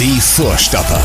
[0.00, 1.02] Die Vorstopper.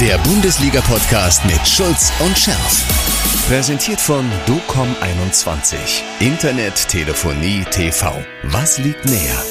[0.00, 3.46] Der Bundesliga-Podcast mit Schulz und Scherf.
[3.48, 5.76] Präsentiert von DOCOM21.
[6.20, 8.24] Internet, Telefonie, TV.
[8.44, 9.42] Was liegt näher?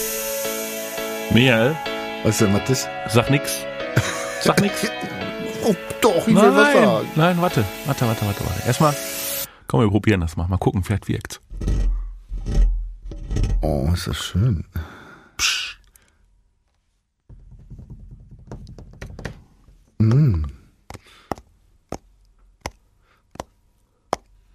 [1.32, 1.76] Michael,
[2.24, 2.88] Was denn, Mathis?
[3.10, 3.64] sag nix.
[4.42, 4.90] Sag nix.
[5.66, 7.08] Oh, doch, ich will was nein, sagen.
[7.16, 8.68] nein, warte, warte, warte, warte, warte.
[8.68, 8.94] Erstmal,
[9.68, 10.46] komm, wir probieren das mal.
[10.48, 11.40] Mal gucken, vielleicht wirkt.
[13.62, 14.66] Oh, ist das schön.
[15.38, 15.78] Psch.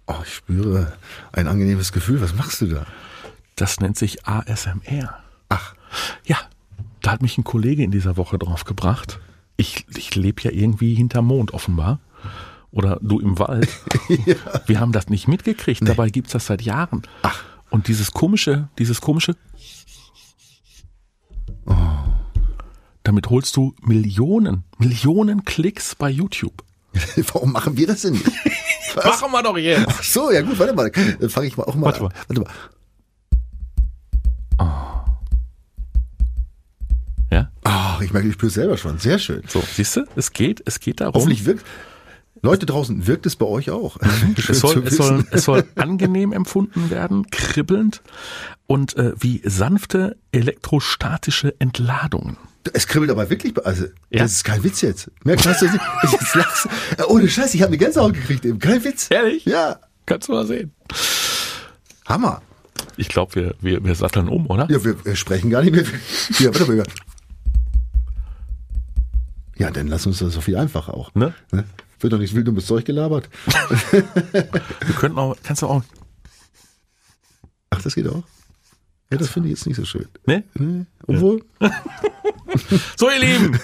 [0.07, 0.93] Oh, ich spüre
[1.31, 2.21] ein angenehmes Gefühl.
[2.21, 2.85] Was machst du da?
[3.55, 5.19] Das nennt sich ASMR.
[5.49, 5.75] Ach,
[6.25, 6.37] Ja,
[7.01, 9.19] da hat mich ein Kollege in dieser Woche drauf gebracht.
[9.57, 11.99] Ich, ich lebe ja irgendwie hinterm Mond offenbar.
[12.71, 13.69] Oder du im Wald.
[14.67, 15.87] Wir haben das nicht mitgekriegt.
[15.87, 17.01] Dabei gibt's das seit Jahren.
[17.23, 17.43] Ach.
[17.69, 19.35] Und dieses komische, dieses komische.
[23.03, 26.63] Damit holst du Millionen, Millionen Klicks bei YouTube.
[27.33, 28.25] warum machen wir das denn nicht?
[28.95, 29.21] Was?
[29.21, 29.85] Machen wir doch jetzt.
[29.87, 30.89] Ach so, ja gut, warte mal.
[30.91, 32.05] Dann fange ich mal auch mal Warte an.
[32.05, 32.13] mal.
[32.27, 32.51] Warte mal.
[37.31, 38.97] Ja, Ach, ich merke, ich spüre es selber schon.
[38.97, 39.43] Sehr schön.
[39.47, 41.13] so, siehst du, es geht, es geht darum.
[41.13, 41.63] Hoffentlich wirkt.
[42.41, 43.97] Leute draußen, wirkt es bei euch auch?
[44.47, 48.01] Es soll, es, soll, es soll angenehm empfunden werden, kribbelnd
[48.65, 52.37] und äh, wie sanfte elektrostatische Entladungen.
[52.73, 54.23] Es kribbelt aber wirklich, also Ja.
[54.23, 55.09] das ist kein Witz jetzt.
[55.23, 55.49] Merkst du?
[55.51, 56.67] Ich jetzt lachst.
[56.97, 58.59] Äh, Ohne Scheiß, ich habe eine Gänsehaut gekriegt eben.
[58.59, 59.07] Kein Witz.
[59.09, 59.45] Ehrlich?
[59.45, 60.71] Ja, Kannst du mal sehen.
[62.07, 62.41] Hammer.
[62.97, 64.67] Ich glaube, wir, wir, wir satteln um, oder?
[64.71, 65.85] Ja, wir, wir sprechen gar nicht mehr.
[66.39, 66.83] Ja, warte mal.
[69.57, 71.13] Ja, dann lass uns das so viel einfacher auch.
[71.15, 71.33] Ne?
[71.99, 73.29] Wird doch nichts wild dummes Zeug gelabert.
[73.91, 75.83] Wir könnten auch, kannst du auch,
[77.69, 78.23] Ach, das geht auch?
[79.11, 80.07] Ja, das finde ich jetzt nicht so schön.
[80.27, 80.43] ne?
[80.53, 81.41] Nee, obwohl,
[82.95, 83.59] So, ihr Lieben,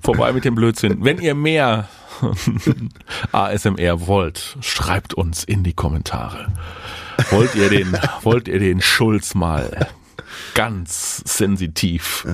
[0.00, 1.04] vorbei mit dem Blödsinn.
[1.04, 1.88] Wenn ihr mehr
[3.32, 6.52] ASMR wollt, schreibt uns in die Kommentare.
[7.30, 9.88] Wollt ihr den, wollt ihr den Schulz mal
[10.54, 12.24] ganz sensitiv?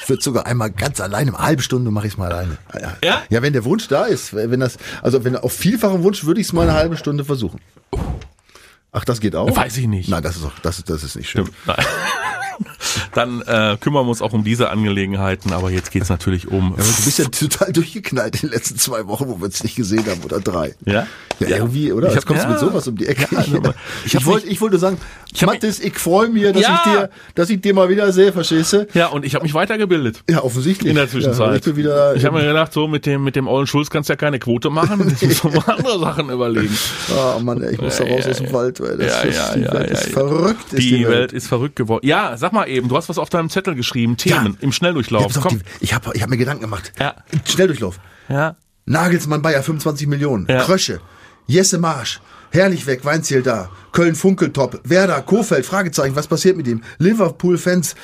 [0.00, 2.58] ich würde sogar einmal ganz alleine, eine halbe Stunde mache ich es mal alleine.
[2.74, 2.96] Ja?
[3.02, 3.22] Ja?
[3.28, 6.46] Ja, wenn der Wunsch da ist, wenn das, also wenn auf vielfachen Wunsch würde ich
[6.48, 7.60] es mal eine halbe Stunde versuchen.
[8.92, 9.54] Ach, das geht auch?
[9.56, 10.08] Weiß ich nicht.
[10.08, 11.48] Nein, das ist auch, das, das ist nicht schön.
[11.66, 11.76] Nein.
[13.14, 16.74] Dann äh, kümmern wir uns auch um diese Angelegenheiten, aber jetzt geht's natürlich um.
[16.78, 19.76] Ja, du bist ja total durchgeknallt in den letzten zwei Wochen, wo wir uns nicht
[19.76, 20.74] gesehen haben, oder drei.
[20.84, 21.06] Ja?
[21.40, 21.56] Ja, Ja.
[21.56, 22.08] irgendwie, oder?
[22.08, 22.52] Ich Jetzt hab- kommst du ja.
[22.52, 23.26] mit sowas um die Ecke.
[23.32, 23.62] Ja, also,
[24.04, 24.98] ich ich wollte ich wollte sagen,
[25.32, 28.72] Ich Mathis, ich freue mich, dass ich dir, dass ich dir mal wieder sehe, verstehst
[28.74, 28.86] du?
[28.94, 30.22] Ja, und ich habe mich weitergebildet.
[30.28, 30.90] Ja, offensichtlich.
[30.90, 31.66] In der Zwischenzeit.
[31.66, 34.16] ich ich habe mir gedacht, so mit dem mit dem Ollen Schulz kannst du ja
[34.16, 35.08] keine Quote machen.
[35.20, 36.76] Jetzt musst du mal andere Sachen überlegen.
[37.16, 38.52] Ah, Mann, ich muss da raus aus dem.
[38.52, 40.72] Wald, weil das Ja, ist, ja, die ja, Welt ja, ist verrückt.
[40.72, 42.04] Ist Die, Welt ist verrückt geworden.
[42.06, 45.26] Ja, sag mal eben, du hast was auf deinem Zettel geschrieben, Themen im Ja, Schnelldurchlauf.
[45.28, 45.58] pass auf, Komm.
[45.58, 46.92] die, ich habe ich hab mir Gedanken gemacht.
[46.98, 47.14] Ja.
[47.44, 47.98] Schnelldurchlauf.
[48.28, 48.56] Ja.
[48.86, 50.46] Nagelsmann Bayer 25 Millionen.
[50.48, 50.62] Ja.
[50.62, 51.00] Krösche.
[51.46, 52.20] Jesse Marsch.
[52.52, 53.70] Herrlich weg, Weinziel da.
[53.92, 54.80] Köln Funkeltop.
[54.84, 56.82] Werder, Kofeld, Fragezeichen, was passiert mit ihm?
[56.98, 57.94] Liverpool-Fans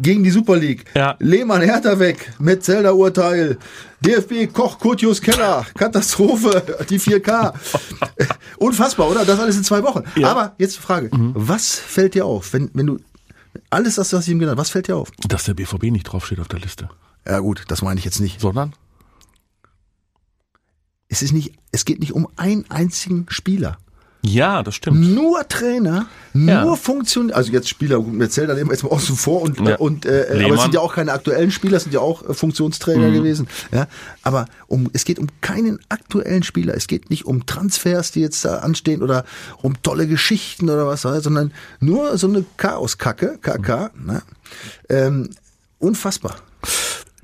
[0.00, 0.86] gegen die Super League.
[0.94, 1.16] Ja.
[1.18, 2.32] Lehmann Hertha weg.
[2.38, 3.58] Metzelder Urteil.
[4.00, 5.66] DFB Koch Kurtius Keller.
[5.76, 6.62] Katastrophe.
[6.88, 7.52] Die 4K.
[8.56, 9.24] Unfassbar, oder?
[9.26, 10.02] Das alles in zwei Wochen.
[10.16, 10.28] Ja.
[10.30, 11.10] Aber jetzt die Frage.
[11.12, 12.98] Was fällt dir auf, wenn, wenn du
[13.72, 15.10] alles das, was ich ihm genannt habe, was fällt dir auf?
[15.26, 16.88] Dass der BVB nicht draufsteht auf der Liste.
[17.26, 18.40] Ja gut, das meine ich jetzt nicht.
[18.40, 18.74] Sondern?
[21.08, 23.78] Es ist nicht, es geht nicht um einen einzigen Spieler.
[24.24, 25.00] Ja, das stimmt.
[25.00, 26.64] Nur Trainer, Ja.
[26.64, 29.76] nur Funktion, also jetzt Spieler, Zelda nehmen wir jetzt mal außen vor und, Ja.
[29.76, 32.32] und äh, aber es sind ja auch keine aktuellen Spieler, es sind ja auch äh,
[32.32, 33.14] Funktionsträger Mhm.
[33.14, 33.48] gewesen.
[33.72, 33.88] Ja,
[34.22, 36.74] aber um, es geht um keinen aktuellen Spieler.
[36.76, 39.24] Es geht nicht um Transfers, die jetzt da anstehen oder
[39.60, 43.90] um tolle Geschichten oder was, sondern nur so eine Chaoskacke, KK.
[43.94, 44.06] Mhm.
[44.06, 44.22] Ne?
[44.88, 45.30] Ähm,
[45.80, 46.36] unfassbar.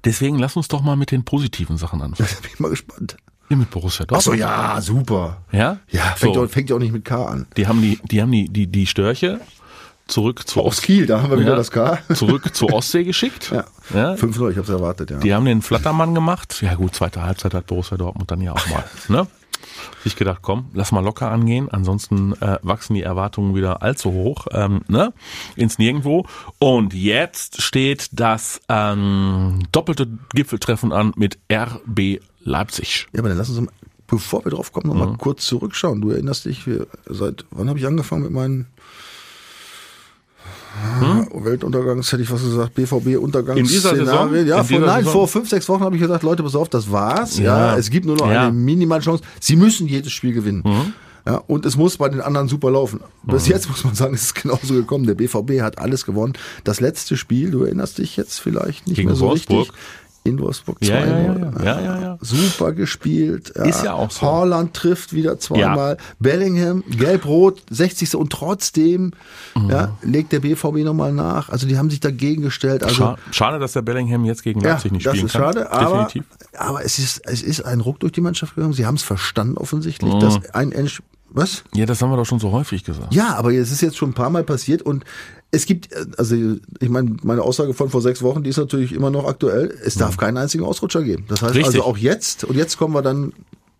[0.04, 2.28] Deswegen lass uns doch mal mit den positiven Sachen anfangen.
[2.42, 3.16] Bin ich mal gespannt.
[3.48, 4.38] Hier mit Borussia Dortmund.
[4.38, 5.38] ja, super.
[5.52, 5.78] Ja?
[5.90, 6.42] Ja, fängt, So.
[6.42, 7.46] ja, fängt ja auch nicht mit K an.
[7.56, 9.40] Die haben die, die haben die, die, die Störche
[10.06, 11.56] zurück zur Aus Kiel, da haben wir wieder Ja.
[11.56, 11.98] das K.
[12.14, 13.50] zurück zur Ostsee geschickt.
[13.52, 13.64] Ja.
[13.94, 14.14] ja.
[14.14, 15.18] 5-0, ich hab's erwartet, ja.
[15.18, 16.62] Die haben den Flattermann gemacht.
[16.62, 18.84] Ja gut, zweite Halbzeit hat Borussia Dortmund dann ja auch mal.
[19.08, 19.26] Ne?
[20.04, 21.68] Ich gedacht, komm, lass mal locker angehen.
[21.70, 25.12] Ansonsten äh, wachsen die Erwartungen wieder allzu hoch, ähm, ne?
[25.56, 26.26] ins Nirgendwo.
[26.58, 33.06] Und jetzt steht das ähm, doppelte Gipfeltreffen an mit RB Leipzig.
[33.12, 33.68] Ja, aber dann lass uns, mal,
[34.06, 35.18] bevor wir drauf kommen, noch Mhm.
[35.18, 36.00] kurz zurückschauen.
[36.00, 38.66] Du erinnerst dich, wir, seit wann habe ich angefangen mit meinen
[41.00, 41.44] Hm?
[41.44, 43.06] Weltuntergangs, hätte ich was gesagt, BVB
[43.56, 44.32] In dieser Saison?
[44.46, 45.12] Ja, vor, nein, Saison?
[45.12, 47.38] vor fünf, sechs Wochen habe ich gesagt, Leute, pass auf, das war's.
[47.38, 47.76] Ja, Ja.
[47.76, 48.42] es gibt nur noch Ja.
[48.46, 49.24] eine minimale Chance.
[49.40, 50.62] Sie müssen jedes Spiel gewinnen.
[50.64, 50.92] Mhm.
[51.26, 53.00] Ja, und es muss bei den anderen super laufen.
[53.24, 55.04] Bis jetzt muss man sagen, es ist genauso gekommen.
[55.06, 56.34] Der BVB hat alles gewonnen.
[56.64, 59.60] Das letzte Spiel, du erinnerst dich jetzt vielleicht nicht Gegen mehr so Wolfsburg?
[59.68, 59.76] richtig.
[60.24, 61.64] In Wolfsburg Ja, ja, 2-0.
[61.64, 62.00] ja, ja.
[62.00, 62.18] Ja.
[62.20, 63.48] Super gespielt.
[63.50, 64.22] Ist ja auch so.
[64.26, 65.96] Haaland trifft wieder zweimal.
[66.18, 68.14] Bellingham, gelb-rot, 60.
[68.16, 69.12] Und trotzdem
[69.54, 69.88] Mhm.
[70.02, 71.48] legt der BVB nochmal nach.
[71.48, 72.82] Also die haben sich dagegen gestellt.
[72.84, 75.42] Also, Scha Schade, dass der Bellingham jetzt gegen Leipzig nicht das spielen ist kann.
[75.54, 76.24] schade, aber, Definitiv.
[76.58, 78.72] aber es, ist, es ist ein Ruck durch die Mannschaft gegangen.
[78.74, 80.20] Sie haben es verstanden offensichtlich, Mhm.
[80.20, 81.00] dass ein End
[81.30, 81.62] was?
[81.74, 83.12] Ja, das haben wir doch schon so häufig gesagt.
[83.14, 85.04] Ja, aber es ist jetzt schon ein paar Mal passiert und
[85.50, 89.10] es gibt, also ich meine, meine Aussage von vor sechs Wochen, die ist natürlich immer
[89.10, 89.74] noch aktuell.
[89.82, 91.24] Es darf keinen einzigen Ausrutscher geben.
[91.28, 91.76] Das heißt Richtig.
[91.76, 93.32] also auch jetzt, und jetzt kommen wir dann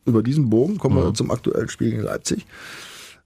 [0.06, 2.46] über diesen Bogen, kommen wir zum aktuellen Spiel gegen Leipzig.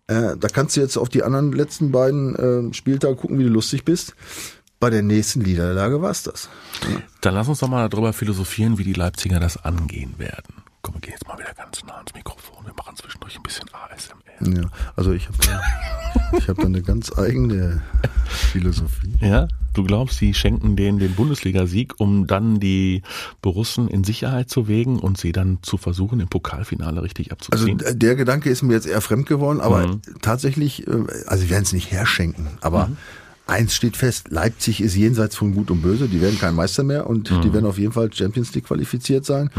[0.08, 3.50] Äh, da kannst du jetzt auf die anderen letzten beiden äh, Spieltage gucken, wie du
[3.50, 4.14] lustig bist.
[4.80, 6.48] Bei der nächsten Niederlage war es das.
[7.20, 10.54] Dann lass uns doch mal darüber philosophieren, wie die Leipziger das angehen werden.
[10.82, 12.66] Komm, wir gehen jetzt mal wieder ganz nah ans Mikrofon.
[12.66, 14.21] Wir machen zwischendurch ein bisschen ASMR.
[14.46, 14.62] Ja,
[14.96, 15.60] also ich habe da,
[16.38, 17.82] ich hab da eine ganz eigene
[18.26, 19.14] Philosophie.
[19.20, 23.02] Ja, du glaubst, sie schenken denen den Bundesligasieg, um dann die
[23.40, 27.78] Borussen in Sicherheit zu wägen und sie dann zu versuchen, im Pokalfinale richtig Also abzuziehen?
[27.78, 30.90] d- der Gedanke ist mir jetzt eher fremd geworden, aber tatsächlich, äh,
[31.26, 32.90] also wir werden es nicht herschenken, aber
[33.46, 37.06] eins steht fest, Leipzig ist jenseits von Gut und Böse, die werden kein Meister mehr
[37.08, 39.50] und die werden auf jeden Fall Champions League qualifiziert sein.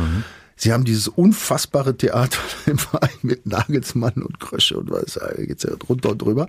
[0.55, 5.63] Sie haben dieses unfassbare Theater im Verein mit Nagelsmann und Krösche und was, da geht's
[5.63, 6.47] ja drunter und drüber.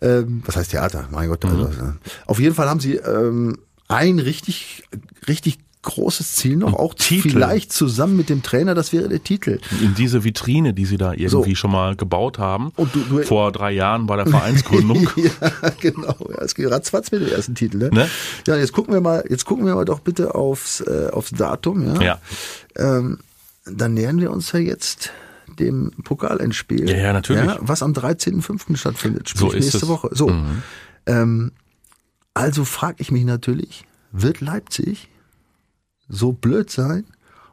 [0.00, 1.08] Ähm, was heißt Theater?
[1.10, 1.44] Mein Gott.
[1.44, 1.92] Also, äh,
[2.26, 4.84] auf jeden Fall haben sie ähm, ein richtig,
[5.28, 7.30] richtig großes Ziel noch, auch Titel.
[7.30, 9.60] vielleicht zusammen mit dem Trainer, das wäre der Titel.
[9.80, 11.54] in diese Vitrine, die sie da irgendwie So.
[11.54, 15.08] schon mal gebaut haben, Und du- du- vor drei Jahren bei der Vereinsgründung.
[15.16, 16.16] ja, genau.
[16.30, 17.76] Ja, es geht ratzfatz mit dem ersten Titel.
[17.78, 17.90] Ne?
[17.92, 18.08] Ne?
[18.46, 21.94] Ja, jetzt gucken wir mal, jetzt gucken wir mal doch bitte aufs, äh, aufs Datum.
[21.96, 22.02] Ja.
[22.02, 22.18] ja.
[22.76, 23.18] Ähm,
[23.66, 25.10] dann nähern wir uns ja jetzt
[25.58, 26.88] dem Pokalendspiel.
[26.90, 27.44] Ja, ja, natürlich.
[27.44, 28.76] Ja, was am 13.05.
[28.76, 29.84] stattfindet, sprich So ist nächste es.
[29.84, 29.88] Mhm.
[29.88, 30.08] Woche.
[30.12, 30.32] So.
[31.06, 31.52] Ähm,
[32.34, 35.08] also frage ich mich natürlich, wird Leipzig
[36.08, 37.04] so blöd sein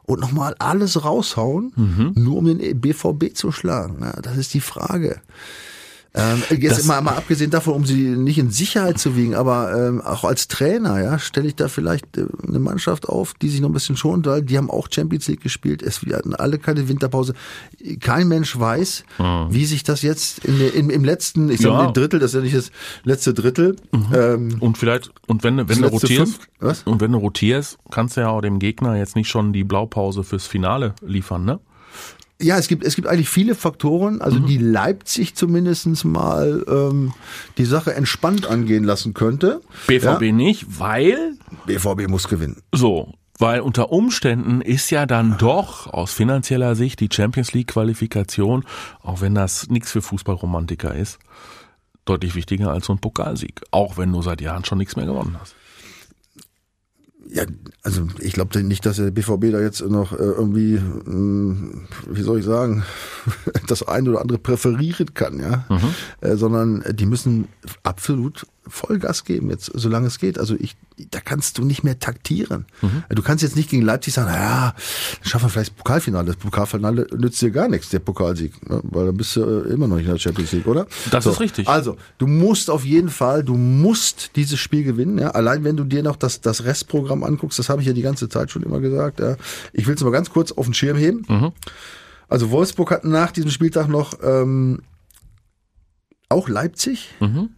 [0.04, 2.12] und nochmal alles raushauen, Mhm.
[2.16, 3.98] nur um den BVB zu schlagen?
[4.00, 5.20] Ja, das ist die Frage.
[6.14, 9.74] Ähm, jetzt Das- mal, mal abgesehen davon, um sie nicht in Sicherheit zu wiegen, aber
[9.74, 13.62] ähm, auch als Trainer, ja, stelle ich da vielleicht äh, eine Mannschaft auf, die sich
[13.62, 15.80] noch ein bisschen schont, weil die haben auch Champions League gespielt.
[15.80, 17.32] Es wir hatten alle keine Winterpause.
[18.00, 19.04] Kein Mensch weiß,
[19.48, 21.84] wie sich das jetzt in der, im, letzten, ich sag Ja.
[21.84, 22.70] mal, Drittel, das ist ja nicht das
[23.04, 23.76] letzte Drittel.
[24.12, 26.82] Ähm, Und vielleicht, und wenn, du- wenn du rotierst, fünf- was?
[26.82, 30.24] und wenn du rotierst, kannst du ja auch dem Gegner jetzt nicht schon die Blaupause
[30.24, 31.58] fürs Finale liefern, ne?
[32.42, 37.12] Ja, es gibt, es gibt eigentlich viele Faktoren, also die Leipzig zumindestens mal ähm,
[37.56, 39.60] die Sache entspannt angehen lassen könnte.
[39.86, 41.34] BVB Ja, nicht, weil
[41.66, 42.62] BVB muss gewinnen.
[42.72, 48.64] So, weil unter Umständen ist ja dann doch aus finanzieller Sicht die Champions League Qualifikation,
[49.02, 51.18] auch wenn das nichts für Fußballromantiker ist,
[52.04, 55.36] deutlich wichtiger als so ein Pokalsieg, auch wenn du seit Jahren schon nichts mehr gewonnen
[55.40, 55.54] hast.
[57.30, 57.44] Ja,
[57.82, 62.40] also ich glaube nicht, dass der BVB da jetzt noch äh, irgendwie, mh, wie soll
[62.40, 62.82] ich sagen,
[63.68, 65.64] das eine oder andere präferieren kann, ja,
[66.20, 67.48] äh, sondern die müssen
[67.84, 70.38] absolut Vollgas geben jetzt, solange es geht.
[70.38, 70.76] Also ich,
[71.10, 72.66] da kannst du nicht mehr taktieren.
[73.08, 74.74] Du kannst jetzt nicht gegen Leipzig sagen, ja,
[75.20, 76.26] dann schaffen wir vielleicht das Pokalfinale.
[76.26, 78.80] Das Pokalfinale nützt dir gar nichts, der Pokalsieg, ne?
[78.84, 80.86] weil dann bist du äh, immer noch nicht in der Champions League, oder?
[81.10, 81.66] Das ist richtig.
[81.68, 85.18] Also, du musst auf jeden Fall, du musst dieses Spiel gewinnen.
[85.18, 85.30] Ja?
[85.32, 88.28] Allein wenn du dir noch das, das Restprogramm anguckst, das habe ich ja die ganze
[88.28, 89.18] Zeit schon immer gesagt.
[89.18, 89.36] Ja?
[89.72, 91.24] Ich will es mal ganz kurz auf den Schirm heben.
[91.28, 91.52] Mhm.
[92.28, 94.82] Also Wolfsburg hat nach diesem Spieltag noch ähm,
[96.28, 97.50] auch Leipzig Mhm.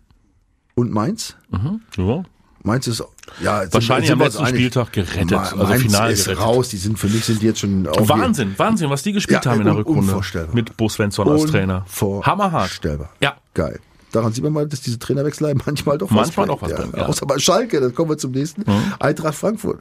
[0.75, 1.37] Und Mainz.
[1.51, 1.81] Mhm.
[1.97, 2.23] Ja.
[2.63, 3.03] Mainz ist
[3.43, 4.47] ja Wahrscheinlich am letzten.
[4.47, 6.43] Spieltag gerettet, Ma- also Mainz final ist gerettet.
[6.45, 6.69] raus.
[6.71, 9.59] Die sind für mich sind die jetzt schon Wahnsinn, Wahnsinn, was die gespielt Ja, haben
[9.61, 10.01] in der un- Rückrunde.
[10.01, 10.55] unvorstellbar.
[10.55, 11.85] Mit Bo Svensson als Trainer.
[12.01, 12.53] Hammerhart.
[12.63, 13.11] Unvorstellbar.
[13.21, 13.37] Ja.
[13.53, 13.81] Geil.
[14.15, 16.91] Daran sieht man mal, dass diese Trainerwechsel manchmal doch Manchmal was doch was bringen.
[16.93, 17.09] bringen, ja.
[17.09, 18.65] Außer bei Schalke, dann kommen wir zum nächsten.
[19.01, 19.81] Eintracht Frankfurt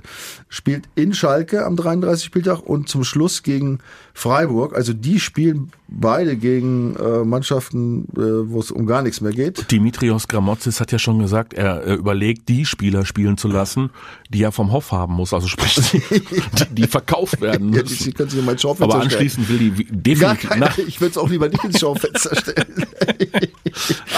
[0.50, 2.26] spielt in Schalke am 33.
[2.26, 3.80] Spieltag und zum Schluss gegen
[4.16, 4.76] Freiburg.
[4.76, 9.72] Also die spielen beide gegen äh, Mannschaften, äh, wo es um gar nichts mehr geht.
[9.72, 13.92] Dimitrios Gramotzis hat ja schon gesagt, er äh, überlegt, die Spieler spielen zu lassen,
[14.30, 15.76] die er vom Hof haben muss, also sprich,
[16.12, 17.98] die, die verkauft werden Ja, müssen.
[17.98, 19.14] die, die können sich in mein Schaufenster Aber stellen.
[19.14, 19.96] anschließend will die wie- Gar
[20.36, 20.78] definitiv keine, nach.
[20.80, 22.66] ich würde es auch lieber nicht ins Schaufenster stellen.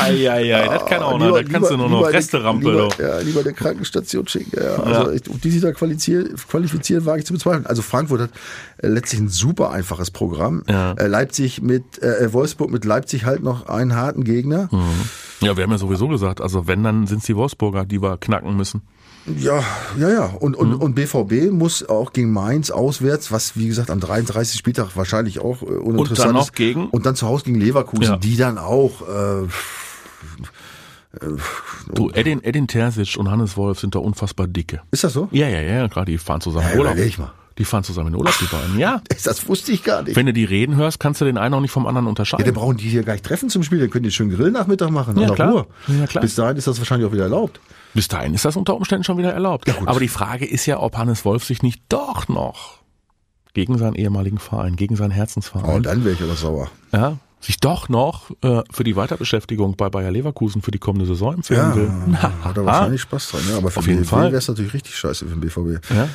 [0.02, 2.70] Eieiei, das kann auch noch, Lieber- da kannst du nur noch Resterampe.
[2.70, 4.52] Lieber, ja, lieber eine Krankenstation schicken.
[4.62, 7.66] Ja, also ich- ob die sich da qualifizieren, qualifizieren, wage ich zu bezweifeln.
[7.66, 8.30] Also Frankfurt hat
[8.78, 10.64] äh, letztlich ein super einfaches Programm.
[10.70, 10.94] Ja.
[10.94, 14.70] Äh, Leipzig mit äh, Wolfsburg mit Leipzig halt noch einen harten Gegner.
[15.42, 18.18] Ja, wir haben ja sowieso gesagt, also wenn, dann sind es die Wolfsburger, die wir
[18.18, 18.82] knacken müssen.
[19.39, 19.63] Ja,
[19.98, 20.25] ja, ja.
[20.39, 20.74] Und, Mhm.
[20.74, 24.58] und, und BVB muss auch gegen Mainz auswärts, was wie gesagt am 33.
[24.58, 26.53] Spieltag wahrscheinlich auch äh, uninteressant dann noch ist.
[26.55, 26.89] gegen?
[26.89, 28.17] Und dann zu Hause gegen Leverkusen, Ja.
[28.17, 29.48] die dann auch äh,
[31.94, 34.82] Du, Edin, Edin Terzic und Hannes Wolf sind da unfassbar dicke.
[34.91, 35.29] Ist das so?
[35.32, 36.98] Ja, ja, ja, gerade die fahren zusammen Ja, Urlaub.
[37.17, 37.32] mal.
[37.58, 38.78] Die fahren zusammen in Urlaub, die beiden.
[38.78, 39.02] Ja.
[39.24, 40.16] Das wusste ich gar nicht.
[40.16, 42.46] Wenn du die reden hörst, kannst du den einen auch nicht vom anderen Ja, unterscheiden.
[42.46, 45.18] dann brauchen die hier gar nicht treffen zum Spiel, dann können die schön Grillnachmittag machen.
[45.20, 45.52] Ja, klar.
[45.52, 45.66] Ruhe.
[45.88, 46.22] Ja, klar.
[46.22, 47.60] Bis dahin ist das wahrscheinlich auch wieder erlaubt.
[47.94, 49.68] Bis dahin ist das unter Umständen schon wieder erlaubt.
[49.86, 52.80] Aber die Frage ist ja, ob Hannes Wolf sich nicht doch noch
[53.54, 56.70] gegen seinen ehemaligen Verein, gegen seinen Oh, Herzensverein, dann wäre ich aber sauer.
[56.92, 61.36] ja, sich doch noch äh, für die Weiterbeschäftigung bei Bayer Leverkusen für die kommende Saison
[61.36, 61.92] empfehlen Ja, will.
[62.44, 63.42] hat er wahrscheinlich Spaß dran.
[63.50, 64.24] Ja, aber für Auf den jeden BVB Fall.
[64.26, 65.90] wäre es natürlich richtig scheiße für den BVB.
[65.94, 66.10] Ja.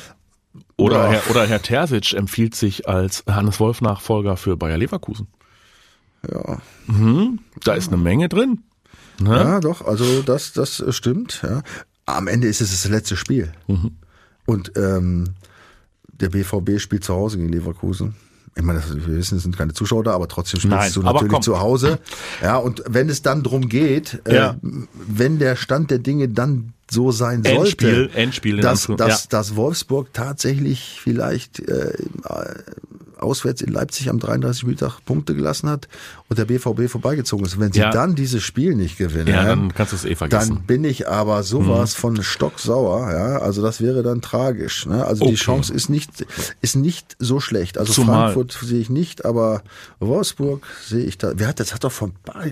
[0.77, 1.09] Oder, Ja.
[1.11, 5.27] Herr, oder Herr Terzic empfiehlt sich als Hannes Wolf Nachfolger für Bayer Leverkusen.
[6.29, 6.57] Ja.
[7.63, 8.61] Da ist eine Menge drin.
[9.19, 9.35] Ne?
[9.35, 11.41] Ja, doch, also das, das äh, stimmt.
[11.43, 11.61] Ja.
[12.05, 13.51] Am Ende ist es das letzte Spiel.
[13.67, 13.91] Mhm.
[14.45, 15.29] Und ähm,
[16.11, 18.15] der BVB spielt zu Hause gegen Leverkusen.
[18.55, 21.39] Ich meine, wir wissen, es sind keine Zuschauer da, aber trotzdem spielst Nein, du natürlich
[21.39, 21.99] zu Hause.
[22.41, 24.51] Ja, und wenn es dann drum geht, Ja.
[24.51, 24.55] äh,
[25.07, 27.57] wenn der Stand der Dinge dann so sein sollte,
[27.87, 29.27] Endspiel, Endspiel in dass, Anführung- dass, ja.
[29.29, 31.93] dass Wolfsburg tatsächlich vielleicht äh,
[33.17, 34.61] auswärts in Leipzig am 33.
[34.61, 35.87] Spieltag Punkte gelassen hat
[36.27, 37.59] und der BVB vorbeigezogen ist.
[37.59, 37.91] Wenn sie Ja.
[37.91, 40.55] dann dieses Spiel nicht gewinnen, Ja, dann kannst du es eh vergessen.
[40.55, 43.37] dann bin ich aber sowas von stocksauer, ja.
[43.37, 44.87] Also das wäre dann tragisch.
[44.87, 45.05] Ne?
[45.05, 45.31] Also Okay.
[45.33, 46.25] die Chance ist nicht,
[46.61, 47.77] ist nicht so schlecht.
[47.77, 49.61] Also Zumal- Frankfurt sehe ich nicht, aber
[49.99, 51.33] Wolfsburg sehe ich da.
[51.35, 51.93] Wer hat das hat doch
[52.23, 52.45] paar,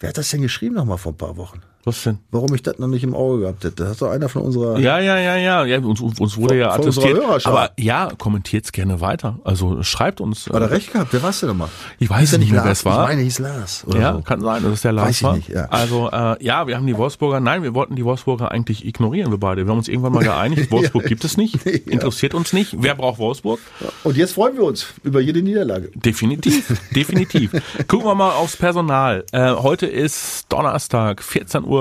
[0.00, 1.60] wer hat das denn geschrieben noch mal vor ein paar Wochen?
[1.86, 2.18] Was denn?
[2.32, 3.84] Warum ich das noch nicht im Auge gehabt hätte?
[3.84, 4.78] Das hat doch einer von unserer.
[4.78, 5.64] Ja, ja, ja, ja.
[5.64, 7.46] ja uns, uns wurde Von- ja attestiert.
[7.46, 9.38] Aber ja, kommentiert's gerne weiter.
[9.44, 10.46] Also schreibt uns.
[10.46, 11.12] Hat er äh, recht gehabt?
[11.12, 11.68] Wer war's denn nochmal?
[12.00, 13.04] Ich weiß er nicht mehr, wer es war.
[13.04, 13.84] Ich meine, hieß Lars.
[13.86, 14.20] Oder Ja, so.
[14.22, 15.36] kann sein, dass es der Lars Weiß ich war.
[15.36, 15.66] nicht, ja.
[15.66, 19.38] Also äh, ja, wir haben die Wolfsburger, nein, wir wollten die Wolfsburger eigentlich ignorieren, wir
[19.38, 19.64] beide.
[19.64, 21.72] Wir haben uns irgendwann mal geeinigt, Wolfsburg gibt es nicht, Ja.
[21.92, 22.74] interessiert uns nicht.
[22.80, 23.60] Wer braucht Wolfsburg?
[24.02, 25.90] Und jetzt freuen wir uns über jede Niederlage.
[25.94, 27.52] Definitiv, definitiv.
[27.86, 29.24] Gucken wir mal aufs Personal.
[29.30, 31.75] Äh, heute ist Donnerstag, 14.35 Uhr.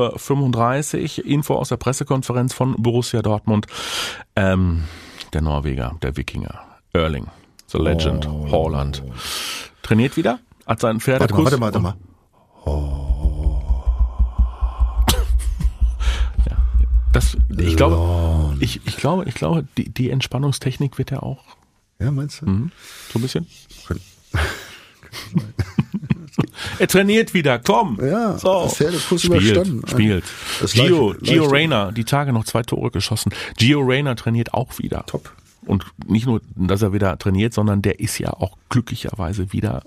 [1.22, 3.68] Info aus der Pressekonferenz von Borussia Dortmund.
[4.36, 4.84] Ähm,
[5.34, 6.60] der Norweger, der Wikinger,
[6.94, 7.28] Erling,
[7.68, 9.04] the Legend, Haaland.
[9.82, 11.20] Trainiert wieder, hat seinen Oh.
[11.22, 11.96] Warte mal, warte mal, warte mal.
[17.16, 21.46] Das, ich glaube, ich, ich glaube, ich glaube, die, die Entspannungstechnik wird er auch
[21.98, 22.46] Ja, meinst du?
[22.46, 22.72] hm,
[23.10, 23.48] so ein bisschen.
[26.80, 28.00] er trainiert wieder, komm.
[28.02, 28.68] Ja, so.
[28.70, 29.88] Pferdekuss spielt, überstanden.
[29.88, 30.24] spielt.
[30.62, 33.32] Das Gio, leichte- Gio Reyna, die Tage noch zwei Tore geschossen.
[33.58, 35.04] Gio Reyna trainiert auch wieder.
[35.08, 35.32] Top.
[35.66, 39.82] Und nicht nur, dass er wieder trainiert, sondern der ist ja auch glücklicherweise wieder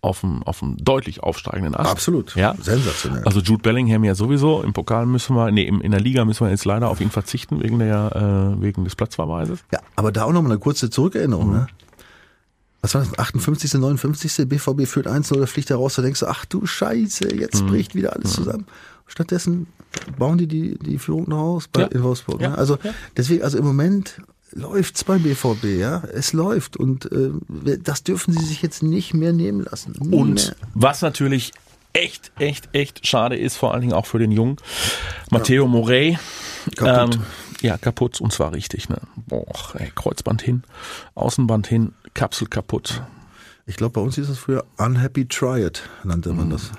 [0.00, 1.90] auf dem, auf dem deutlich aufsteigenden Ast.
[1.90, 2.36] Absolut.
[2.36, 2.54] Ja.
[2.62, 3.24] Sensationell.
[3.24, 4.62] Also Jude Bellingham ja sowieso.
[4.62, 7.60] Im Pokal müssen wir, nee, in der Liga müssen wir jetzt leider auf ihn verzichten
[7.60, 9.58] wegen der, äh, wegen des Platzverweises.
[9.72, 11.66] Ja, aber da auch noch mal eine kurze Zurückerinnerung, ne?
[12.94, 13.18] Was war das?
[13.18, 14.48] 58., 59.
[14.48, 17.94] BVB führt 1 oder fliegt er raus, da denkst du, ach du Scheiße, jetzt bricht
[17.94, 18.66] wieder alles zusammen.
[19.06, 19.66] Stattdessen
[20.18, 21.86] bauen die die, die Führung noch aus bei, Ja.
[21.88, 22.40] in Wolfsburg.
[22.40, 22.50] Ja.
[22.50, 22.58] Ne?
[22.58, 22.78] Also
[23.16, 24.20] deswegen, also im Moment
[24.52, 27.30] läuft's beim BVB, ja, es läuft und äh,
[27.82, 29.94] das dürfen sie sich jetzt nicht mehr nehmen lassen.
[30.00, 30.56] Nie Und mehr.
[30.74, 31.52] was natürlich
[31.94, 34.56] echt, echt, echt schade ist, vor allen Dingen auch für den Jungen,
[35.30, 36.18] Matteo Morey.
[36.76, 37.14] Kaputt.
[37.16, 37.22] Ähm,
[37.60, 38.98] ja, kaputt und zwar richtig, ne?
[39.16, 40.62] Boah, ey, Kreuzband hin,
[41.14, 43.02] Außenband hin, Kapsel kaputt.
[43.66, 46.36] Ich glaube, bei uns hieß das früher Unhappy Triad, nannte Mhm.
[46.36, 46.70] man das.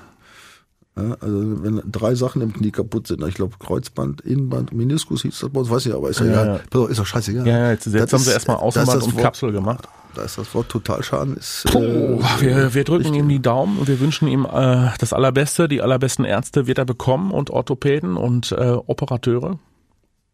[0.98, 5.39] Ja, also wenn drei Sachen im Knie kaputt sind, ich glaube Kreuzband, Innenband, Meniskus hieß
[5.39, 6.86] das bei uns, weiß ich, aber ist ja, Ja, ja.
[6.88, 7.48] Ist doch scheißegal.
[7.48, 9.88] Ja, ja, jetzt, jetzt haben sie ist- erstmal da ist Außenband und Wort- Kapsel gemacht.
[10.15, 11.38] Da ist das Wort Totalschaden.
[11.38, 15.13] Ist, Puh, äh, wir, wir drücken ihm die Daumen und wir wünschen ihm äh, das
[15.13, 15.67] Allerbeste.
[15.67, 19.60] Die allerbesten Ärzte wird er bekommen und Orthopäden und äh, Operateure.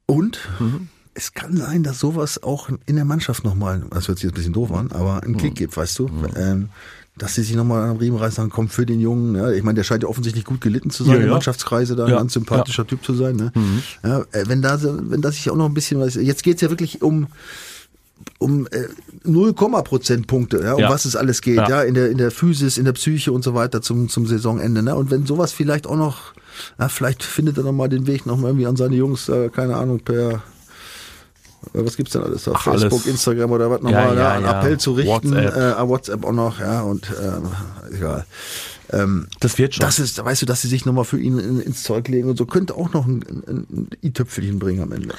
[0.08, 0.88] Und Mhm.
[1.18, 4.36] Es kann sein, dass sowas auch in der Mannschaft nochmal, das hört sich jetzt ein
[4.36, 5.38] bisschen doof an, aber einen Mhm.
[5.38, 6.10] Kick gibt, weißt du?
[6.36, 6.70] Ähm,
[7.18, 9.36] dass sie sich nochmal am Riemen reißen, sagen, komm für den Jungen.
[9.36, 11.32] Ja, ich meine, der scheint ja offensichtlich gut gelitten zu sein, Ja, im ja.
[11.32, 13.38] Mannschaftskreise, da ein ganz sympathischer Typ zu sein.
[13.38, 13.54] Ne?
[14.04, 16.16] Ja, äh, wenn da wenn das sich auch noch ein bisschen was.
[16.16, 17.28] Jetzt geht's ja wirklich um
[18.38, 18.88] um äh,
[19.24, 20.90] 0, Prozentpunkte, ja, um Ja.
[20.90, 21.70] was es alles geht, Ja.
[21.70, 21.82] ja.
[21.84, 24.96] in der in der Physis, in der Psyche und so weiter zum zum Saisonende, ne?
[24.96, 26.34] Und wenn sowas vielleicht auch noch,
[26.80, 29.50] ja, vielleicht findet er noch mal den Weg noch mal irgendwie an seine Jungs, äh,
[29.50, 30.44] keine Ahnung, per
[31.74, 32.52] was gibt's denn alles da?
[32.56, 33.06] Ach, Facebook, alles.
[33.08, 34.60] Instagram oder was nochmal, ja, ja, einen ja.
[34.60, 35.56] Appell zu richten, WhatsApp.
[35.56, 38.26] äh, WhatsApp auch noch, ja, und äh, egal.
[38.92, 39.86] Ähm, Das wird schon.
[39.86, 42.38] das ist, weißt du, dass sie sich nochmal für ihn in, ins Zeug legen und
[42.38, 45.16] so, könnte auch noch ein, ein, ein i-Töpfelchen bringen am Ende.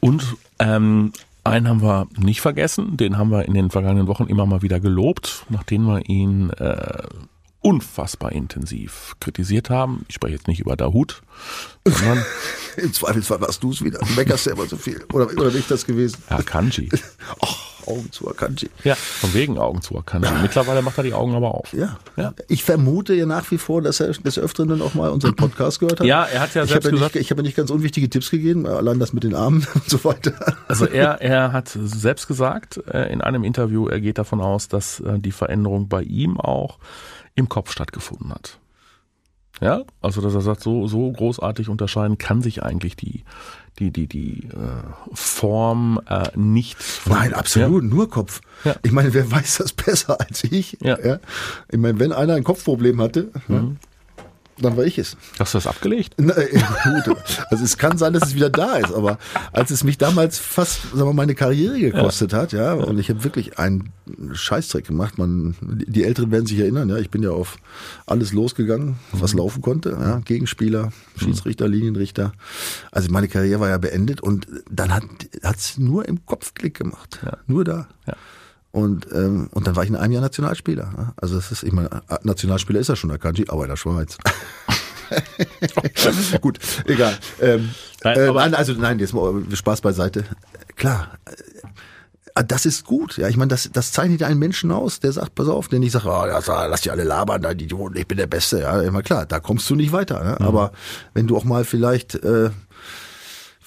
[0.00, 1.12] Und ähm,
[1.44, 4.80] einen haben wir nicht vergessen, den haben wir in den vergangenen Wochen immer mal wieder
[4.80, 7.02] gelobt, nachdem wir ihn äh,
[7.62, 10.04] unfassbar intensiv kritisiert haben.
[10.08, 11.22] Ich spreche jetzt nicht über Dahut,
[11.84, 12.24] sondern
[12.76, 13.98] Im Zweifelsfall warst du es wieder.
[13.98, 15.04] Du meckerst ja immer so viel.
[15.12, 16.22] Oder, oder bin ich das gewesen?
[16.30, 16.88] ja, Kanji.
[17.42, 18.68] Ach, Augen zu Akanji.
[18.84, 20.30] Ja, von wegen Augen zu Akanji.
[20.42, 21.72] Mittlerweile macht er die Augen aber auf.
[21.72, 21.98] Ja.
[22.16, 22.32] Ja.
[22.48, 25.80] Ich vermute ja nach wie vor, dass er des Öfteren dann auch mal unseren Podcast
[25.80, 26.06] gehört hat.
[26.06, 28.08] Ja, er hat ja ich selbst ja gesagt- nicht, ich habe ja nicht ganz unwichtige
[28.08, 30.34] Tipps gegeben, allein das mit den Armen und so weiter.
[30.68, 35.00] Also er, er hat selbst gesagt äh, in einem Interview, er geht davon aus, dass
[35.00, 36.78] äh, die Veränderung bei ihm auch
[37.40, 38.58] im Kopf stattgefunden hat.
[39.60, 43.24] Ja, also dass er sagt, so, so großartig unterscheiden kann sich eigentlich die,
[43.78, 44.82] die, die, die äh,
[45.12, 46.82] Form äh, nicht.
[46.82, 48.40] von- Nein, absolut, nur Kopf.
[48.64, 48.76] Ja.
[48.82, 50.78] Ich meine, wer weiß das besser als ich?
[50.80, 50.96] Ja.
[50.96, 51.18] Mhm.
[51.70, 53.76] Ich meine, wenn einer ein Kopfproblem hatte, ne,
[54.60, 55.16] dann war ich es.
[55.38, 56.14] Hast du das abgelegt?
[56.18, 56.48] Na, äh,
[57.04, 57.16] gut.
[57.50, 59.18] Also es kann sein, dass es wieder da ist, aber
[59.52, 63.24] als es mich damals fast, sagen wir meine Karriere gekostet hat, ja, und ich habe
[63.24, 63.92] wirklich einen
[64.32, 65.18] Scheißdreck gemacht.
[65.18, 67.58] Man, die Älteren werden sich erinnern, ja, ich bin ja auf
[68.06, 72.32] alles losgegangen, was laufen konnte, ja, Gegenspieler, Schiedsrichter, Linienrichter.
[72.90, 75.04] Also meine Karriere war ja beendet und dann hat
[75.42, 77.88] hat's nur im Kopf Klick gemacht, nur da.
[78.06, 78.14] Ja.
[78.72, 81.14] Und, ähm, und dann war ich in einem Jahr Nationalspieler.
[81.16, 81.90] Also das ist, ich meine,
[82.22, 84.16] Nationalspieler ist er schon, Akanji, aber in der Schweiz.
[86.40, 87.18] Gut, egal.
[87.40, 87.70] Ähm,
[88.02, 90.24] Nein, äh, nein, also nein, jetzt mal Spaß beiseite.
[90.76, 91.18] Klar,
[92.34, 93.18] äh, das ist gut.
[93.18, 95.92] Ja, ich meine, das, das zeichnet einen Menschen aus, der sagt, pass auf, der nicht
[95.92, 98.60] sagt, oh, ja, lass die alle labern, die Idioten, ich bin der Beste.
[98.60, 100.20] Ja, immer klar, da kommst du nicht weiter.
[100.20, 100.26] Mhm.
[100.26, 100.40] Ne?
[100.40, 100.72] Aber
[101.12, 102.50] wenn du auch mal vielleicht äh,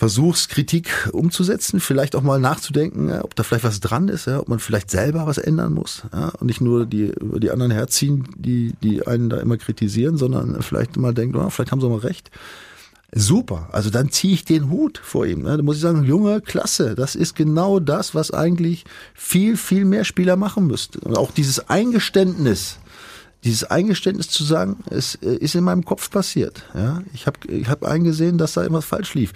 [0.04, 4.38] versuchst, Kritik umzusetzen, vielleicht auch mal nachzudenken, ja, ob da vielleicht was dran ist, ja,
[4.38, 7.72] ob man vielleicht selber was ändern muss ja, und nicht nur die über die anderen
[7.72, 11.88] herziehen, die die einen da immer kritisieren, sondern vielleicht mal denken, oh, vielleicht haben sie
[11.88, 12.32] mal recht.
[13.14, 15.44] Super, also dann ziehe ich den Hut vor ihm.
[15.44, 15.56] Ne?
[15.56, 18.84] Da muss ich sagen, Junge, klasse, das ist genau das, was eigentlich
[19.14, 21.00] viel, viel mehr Spieler machen müssten.
[21.00, 22.78] Und auch dieses Eingeständnis,
[23.46, 26.66] dieses Eingeständnis zu sagen, es äh, ist in meinem Kopf passiert.
[26.74, 27.04] Ja?
[27.14, 29.32] Ich habe ich hab eingesehen, dass da irgendwas falsch lief.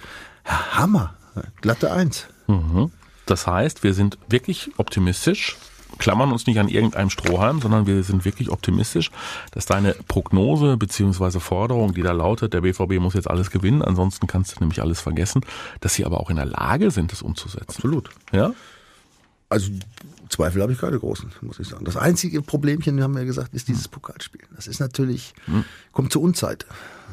[0.48, 1.14] Hammer,
[1.60, 2.26] glatte Eins.
[2.46, 2.90] Mhm.
[3.26, 5.56] Das heißt, wir sind wirklich optimistisch,
[5.98, 9.10] klammern uns nicht an irgendeinem Strohhalm, sondern wir sind wirklich optimistisch,
[9.50, 14.26] dass deine Prognose beziehungsweise Forderung, die da lautet, der BVB muss jetzt alles gewinnen, ansonsten
[14.26, 15.42] kannst du nämlich alles vergessen,
[15.80, 17.76] dass sie aber auch in der Lage sind, es umzusetzen.
[17.76, 18.10] Absolut.
[18.32, 18.52] Ja?
[19.48, 19.70] Also
[20.28, 21.84] Zweifel habe ich keine großen, muss ich sagen.
[21.84, 24.42] Das einzige Problemchen, haben wir ja gesagt, ist dieses Pokalspiel.
[24.54, 25.34] Das ist natürlich,
[25.92, 26.66] kommt zur Unzeit.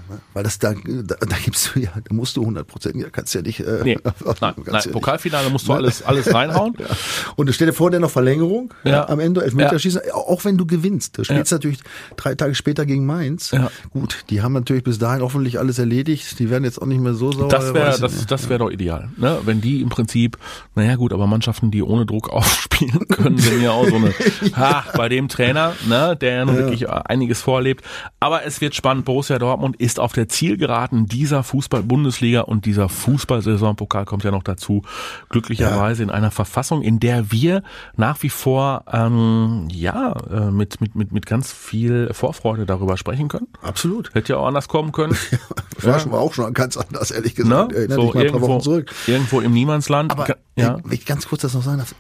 [0.10, 0.20] Ne?
[0.34, 3.34] Weil das da, da, da gibst du ja, da musst du 100 Prozent, ja, kannst
[3.36, 3.60] ja nicht.
[3.60, 4.92] Äh, Nee, nein, nein ja nicht.
[4.92, 6.76] Pokalfinale musst du alles, alles reinhauen.
[7.36, 8.92] Und stell dir vor, der noch Verlängerung Ja.
[8.92, 9.10] ja.
[9.10, 11.18] am Ende, Elfmeterschießen, auch wenn du gewinnst.
[11.18, 11.58] Du spielst Ja.
[11.58, 11.80] natürlich
[12.16, 13.52] drei Tage später gegen Mainz.
[13.52, 13.70] Ja.
[13.92, 16.40] Gut, die haben natürlich bis dahin hoffentlich alles erledigt.
[16.40, 17.50] Die werden jetzt auch nicht mehr so sauer.
[17.50, 18.32] Das wäre das, nicht.
[18.32, 19.10] das wäre doch ideal.
[19.18, 19.40] Ne?
[19.46, 20.38] Wenn die im Prinzip,
[20.76, 24.14] naja gut, aber Mannschaften, die ohne Druck aufspielen können, sind ja auch so eine,
[24.56, 27.84] ha, bei dem Trainer, ne, der ja nun wirklich äh, einiges vorlebt.
[28.20, 29.06] Aber es wird spannend.
[29.06, 33.76] Borussia Dortmund ist auf der Zielgeraden dieser Fußball-Bundesliga und dieser Fußball-Saison.
[33.76, 34.82] Pokal kommt ja noch dazu.
[35.30, 37.64] Glücklicherweise in einer Verfassung, in der wir
[37.96, 43.28] nach wie vor, ähm, ja, äh, mit, mit, mit, mit ganz viel Vorfreude darüber sprechen
[43.28, 43.48] können.
[43.62, 44.14] Absolut.
[44.14, 45.16] Hätte ja auch anders kommen können.
[45.82, 47.44] War schon mal auch schon ganz anders, ehrlich Ne?
[47.44, 47.74] gesagt.
[47.74, 48.92] Erinnere dich mal ein paar irgendwo, Wochen zurück.
[49.08, 50.12] irgendwo im Niemandsland.
[50.12, 50.78] Aber ja.
[50.84, 51.94] wenn ich ganz kurz das noch sagen darf,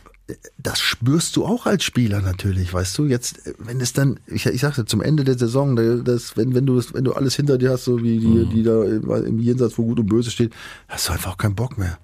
[0.57, 4.61] das spürst du auch als Spieler natürlich, weißt du, jetzt, wenn es dann, ich, ich
[4.61, 7.57] sagte, zum Ende der Saison, da- das, wenn, wenn du, das- wenn du alles hinter
[7.59, 8.49] dir hast, so wie die, Mhm.
[8.49, 10.53] die da im im Jenseits, wo Gut und Böse steht,
[10.87, 11.99] hast du einfach auch keinen Bock mehr.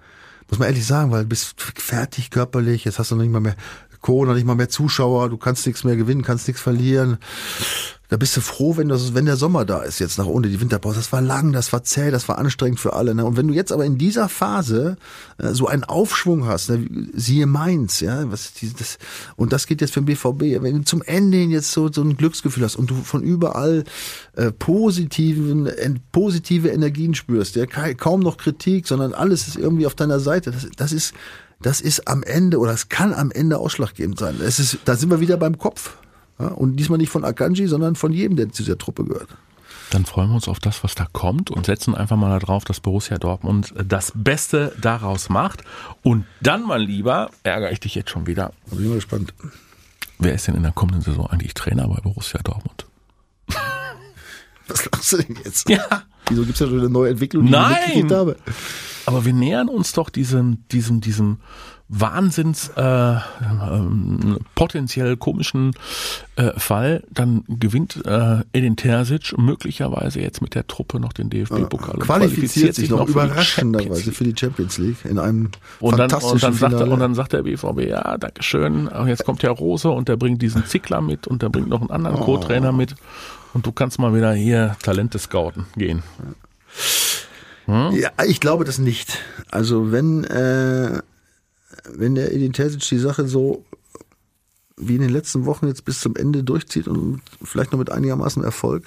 [0.49, 3.39] Muss man ehrlich sagen, weil du bist fertig körperlich, jetzt hast du noch nicht mal
[3.39, 3.55] mehr
[4.01, 7.17] Corona, nicht mal mehr Zuschauer, du kannst nichts mehr gewinnen, kannst nichts verlieren.
[8.09, 10.59] Da bist du froh, wenn, das, wenn der Sommer da ist, jetzt nach ohne die
[10.59, 10.97] Winterpause.
[10.97, 13.15] Das war lang, das war zäh, das war anstrengend für alle.
[13.15, 13.23] Ne?
[13.23, 14.97] Und wenn du jetzt aber in dieser Phase
[15.37, 16.85] äh, so einen Aufschwung hast, ne?
[17.13, 18.97] siehe Mainz, ja, was die, das,
[19.37, 22.01] und das geht jetzt für den BVB, wenn du zum Ende hin jetzt so, so
[22.01, 23.85] ein Glücksgefühl hast und du von überall
[24.35, 29.85] äh, positiven, en, positive Energien spürst, ja, ka- kaum noch Kritik, sondern alles ist irgendwie
[29.85, 30.51] auf deiner Seite.
[30.51, 31.13] Das, das ist,
[31.61, 34.39] das ist am Ende oder es kann am Ende ausschlaggebend sein.
[34.41, 35.97] Es ist, da sind wir wieder beim Kopf.
[36.39, 39.29] Ja, und diesmal nicht von Akanji, sondern von jedem, der zu dieser Truppe gehört.
[39.91, 42.79] Dann freuen wir uns auf das, was da kommt und setzen einfach mal darauf, dass
[42.79, 45.63] Borussia Dortmund das Beste daraus macht.
[46.01, 48.53] Und dann, mein Lieber, ärgere ich dich jetzt schon wieder.
[48.67, 49.33] Da bin ich mal gespannt.
[50.17, 52.85] Wer ist denn in der kommenden Saison eigentlich Trainer bei Borussia Dortmund?
[54.67, 55.69] Was lachst du denn jetzt?
[55.69, 56.03] Ja.
[56.29, 57.71] Wieso gibt's ja schon eine neue Entwicklung, die Nein!
[57.71, 58.37] ich mitgekriegt habe?
[59.11, 61.37] Aber wir nähern uns doch diesem, diesem, diesem
[61.93, 65.73] Wahnsinns äh, ähm, potenziell komischen
[66.37, 67.03] äh, Fall.
[67.11, 71.95] Dann gewinnt äh, Edin Terzic möglicherweise jetzt mit der Truppe noch den DFB-Pokal.
[71.95, 75.49] und Qualifiziert sich noch überraschenderweise für die Champions League in einem
[75.81, 76.91] Und dann, fantastischen und, dann sagt, Finale.
[76.91, 80.65] und dann sagt der BVB, ja, Dankeschön, jetzt kommt der Rose und der bringt diesen
[80.65, 82.23] Zickler mit und der bringt noch einen anderen Oh.
[82.23, 82.95] Co-Trainer mit
[83.53, 86.03] und du kannst mal wieder hier Talente scouten gehen.
[86.19, 86.25] Ja,
[88.27, 89.19] ich glaube das nicht.
[89.49, 91.01] Also wenn, äh,
[91.89, 93.65] wenn der Edin Terzic die Sache so
[94.77, 98.43] wie in den letzten Wochen jetzt bis zum Ende durchzieht und vielleicht noch mit einigermaßen
[98.43, 98.83] Erfolg,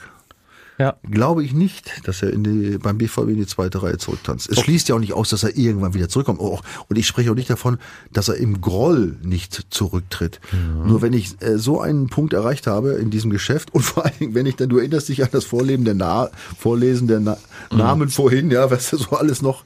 [0.78, 0.96] Ja.
[1.08, 4.48] glaube ich nicht, dass er in die, beim BVB in die zweite Reihe zurücktanzt.
[4.50, 6.40] Es schließt ja auch nicht aus, dass er irgendwann wieder zurückkommt.
[6.40, 7.78] Und ich spreche auch nicht davon,
[8.12, 10.40] dass er im Groll nicht zurücktritt.
[10.84, 14.18] Nur wenn ich äh, so einen Punkt erreicht habe in diesem Geschäft und vor allen
[14.18, 17.36] Dingen, wenn ich dann, du erinnerst dich an das Vorleben der Na Vorlesen der Na
[17.70, 19.64] Namen vorhin, ja, was da so alles noch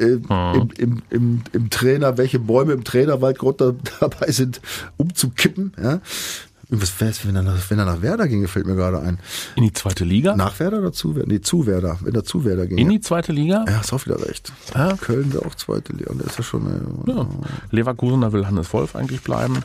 [0.00, 4.60] äh, im, im, im, im Trainer, welche Bäume im Trainerwald gerade dabei sind,
[4.96, 6.00] umzukippen, ja.
[6.72, 9.18] Was wäre es, wenn er, nach, wenn er nach Werder ginge, fällt mir gerade ein.
[9.56, 10.36] In die zweite Liga?
[10.36, 11.28] Nach Werder oder zu Werder?
[11.28, 11.98] Nee, zu Werder.
[12.00, 12.78] Wenn er zu Werder ging.
[12.78, 13.64] In die zweite Liga?
[13.66, 14.52] ja, hast auch wieder recht.
[14.74, 14.96] Ja.
[14.96, 16.10] Köln wäre auch zweite Liga.
[16.10, 16.66] Und ist ja schon.
[17.06, 17.26] Äh, Ja.
[17.70, 19.58] Leverkusen, da will Hannes Wolf eigentlich bleiben.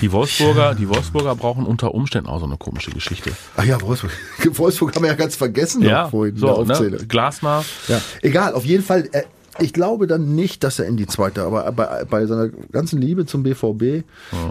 [0.00, 3.30] Die Wolfsburger, die Wolfsburger brauchen unter Umständen auch so eine komische Geschichte.
[3.56, 4.12] Ach ja, Wolfsburg.
[4.58, 6.98] Wolfsburg haben wir ja ganz vergessen noch vorhin in so, ne?
[7.08, 7.64] Glasner.
[7.88, 9.08] Ja, egal, auf jeden Fall.
[9.12, 9.22] Äh,
[9.58, 13.26] ich glaube dann nicht, dass er in die zweite, aber bei, bei seiner ganzen Liebe
[13.26, 14.04] zum BVB,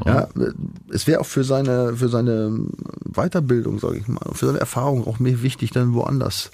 [0.06, 0.28] ja, äh,
[0.90, 2.58] es wäre auch für seine, für seine
[3.06, 6.52] Weiterbildung, sage ich mal, für seine Erfahrung auch mehr wichtig, dann woanders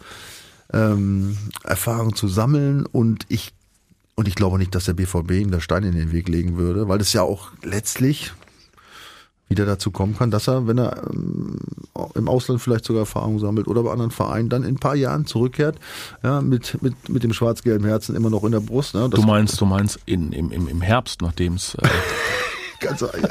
[0.71, 2.85] ähm, Erfahrung zu sammeln.
[2.85, 3.53] Und ich
[4.15, 6.87] und ich glaube nicht, dass der BVB ihm da Stein in den Weg legen würde,
[6.87, 8.33] weil es ja auch letztlich
[9.49, 11.52] wieder dazu kommen kann, dass er, wenn er ähm,
[12.15, 15.25] im Ausland vielleicht sogar Erfahrung sammelt oder bei anderen Vereinen, dann in ein paar Jahren
[15.25, 15.77] zurückkehrt,
[16.23, 18.93] ja, mit, mit, mit dem schwarz-gelben Herzen immer noch in der Brust.
[18.93, 19.09] Ne?
[19.09, 21.87] Du meinst, du meinst in, im, im, Herbst, nachdem es äh,
[22.79, 23.29] Ganze, ja.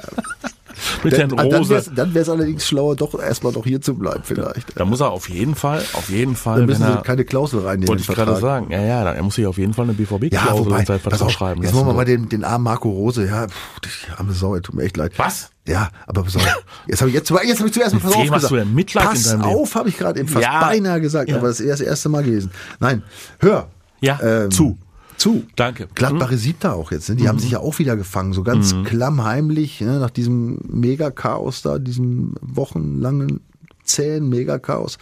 [1.04, 1.90] Mit dann, den dann Rose.
[1.94, 4.78] dann wäre es allerdings schlauer, doch erstmal noch hier zu bleiben vielleicht.
[4.78, 7.60] Da muss er auf jeden Fall, auf jeden Fall, wenn müssen sie er, keine Klausel
[7.60, 7.88] reinnehmen.
[7.88, 10.66] wollte ich gerade sagen, ja, ja, er muss sich auf jeden Fall eine Ja, BVB-Klausel
[10.66, 13.46] wobei, in seinen Vertrag schreiben jetzt wollen wir mal den, den armen Marco Rose, ja,
[13.48, 15.12] pff, die arme Sau, tut mir echt leid.
[15.16, 15.50] Was?
[15.66, 18.16] Ja, aber pass auf, jetzt habe ich, jetzt, jetzt hab ich zuerst mal pass Mit
[18.18, 18.52] auf wem hast gesagt.
[18.52, 19.42] du denn Mitleid in Pass Leben?
[19.44, 20.60] auf, habe ich gerade eben fast Ja.
[20.60, 21.36] beinahe gesagt, Ja.
[21.36, 22.50] aber das ist erst das erste Mal gewesen.
[22.80, 23.02] Nein,
[23.38, 23.68] hör.
[24.00, 24.76] Ja, ähm, zu.
[25.22, 25.44] Zu.
[25.54, 25.86] Danke.
[25.94, 27.08] Gladbach ist siebter auch jetzt.
[27.08, 27.14] Ne?
[27.14, 30.00] Die haben sich ja auch wieder gefangen, so ganz klammheimlich, ne?
[30.00, 33.38] nach diesem Megakaos da, diesem wochenlangen,
[33.84, 34.98] zähen Megakaos,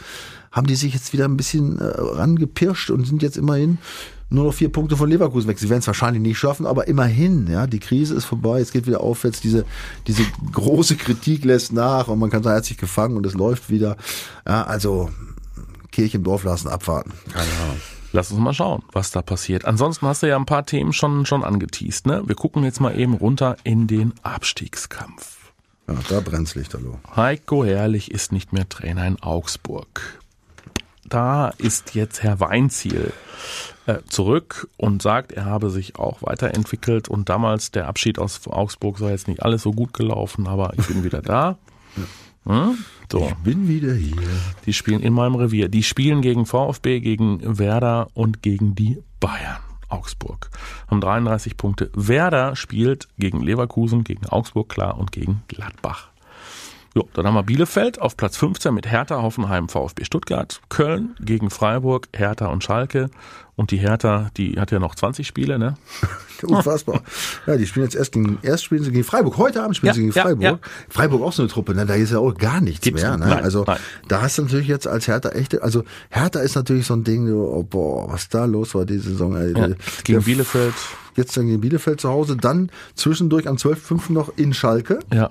[0.53, 3.79] haben die sich jetzt wieder ein bisschen äh, rangepirscht und sind jetzt immerhin
[4.29, 5.59] nur noch vier Punkte von Leverkusen weg.
[5.59, 8.87] Sie werden es wahrscheinlich nicht schaffen, aber immerhin, ja, die Krise ist vorbei, es geht
[8.87, 9.65] wieder aufwärts, diese,
[10.07, 13.33] diese große Kritik lässt nach und man kann sagen, er hat sich gefangen und es
[13.33, 13.97] läuft wieder.
[14.47, 15.09] Ja, also
[15.91, 17.13] Kirche im Dorf lassen, abwarten.
[17.33, 17.81] Keine Ahnung.
[18.13, 19.65] Lass uns mal schauen, was da passiert.
[19.65, 22.23] Ansonsten hast du ja ein paar Themen schon, schon angeteased, ne?
[22.27, 25.53] Wir gucken jetzt mal eben runter in den Abstiegskampf.
[25.87, 26.99] Ja, da brennt's Lichterloh.
[27.15, 30.21] Heiko Herrlich ist nicht mehr Trainer in Augsburg.
[31.05, 33.13] Da ist jetzt Herr Weinziel
[33.87, 38.99] äh, zurück und sagt, er habe sich auch weiterentwickelt und damals der Abschied aus Augsburg
[38.99, 41.59] sei jetzt nicht alles so gut gelaufen, aber ich bin wieder da.
[42.47, 42.79] Hm?
[43.11, 44.17] So, Bin wieder hier.
[44.67, 45.69] die spielen in meinem Revier.
[45.69, 49.59] Die spielen gegen VfB, gegen Werder und gegen die Bayern.
[49.89, 50.51] Augsburg
[50.89, 51.91] haben 33 Punkte.
[51.95, 56.11] Werder spielt gegen Leverkusen, gegen Augsburg klar und gegen Gladbach.
[56.95, 61.51] Jo, dann haben wir Bielefeld auf Platz 15 mit Hertha, Hoffenheim, VfB Stuttgart, Köln gegen
[61.51, 63.11] Freiburg, Hertha und Schalke.
[63.61, 65.75] Und die Hertha, die hat ja noch 20 Spiele, ne?
[66.43, 67.03] Unfassbar.
[67.47, 69.37] ja, die spielen jetzt erst gegen, erst spielen sie gegen Freiburg.
[69.37, 70.43] Heute Abend spielen Ja, sie gegen ja, Freiburg.
[70.43, 70.59] ja.
[70.89, 71.85] Freiburg auch so eine Truppe, ne?
[71.85, 73.27] Da ist ja auch gar nichts Gibt's mehr, ne?
[73.27, 73.77] Nein, also, nein.
[74.09, 77.29] da hast du natürlich jetzt als Hertha echte, also Hertha ist natürlich so ein Ding,
[77.29, 79.53] so, oh, boah, was da los war diese Saison, ey.
[79.53, 79.69] Ja,
[80.05, 80.73] gegen Bielefeld.
[81.17, 84.11] Jetzt dann gegen Bielefeld zu Hause, dann zwischendurch am 12.5.
[84.13, 85.01] noch in Schalke.
[85.13, 85.29] Ja,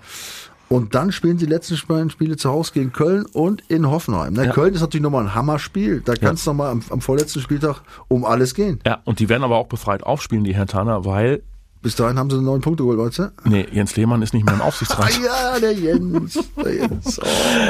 [0.69, 4.33] Und dann spielen sie die letzten beiden Spiele zu Hause gegen Köln und in Hoffenheim.
[4.33, 4.45] Ne?
[4.45, 4.51] Ja.
[4.53, 6.01] Köln ist natürlich nochmal ein Hammerspiel.
[6.05, 8.79] Da kann es nochmal am, am vorletzten Spieltag um alles gehen.
[8.85, 11.41] ja, und die werden aber auch befreit aufspielen, die Hertaner, weil,
[11.81, 13.31] Bis dahin haben sie neun Punkte geholt, weißt du?
[13.49, 15.11] nee, Jens Lehmann ist nicht mehr im Ah Aufsichtsrat.
[15.23, 16.37] ja, der Jens.
[16.63, 17.19] Der Jens.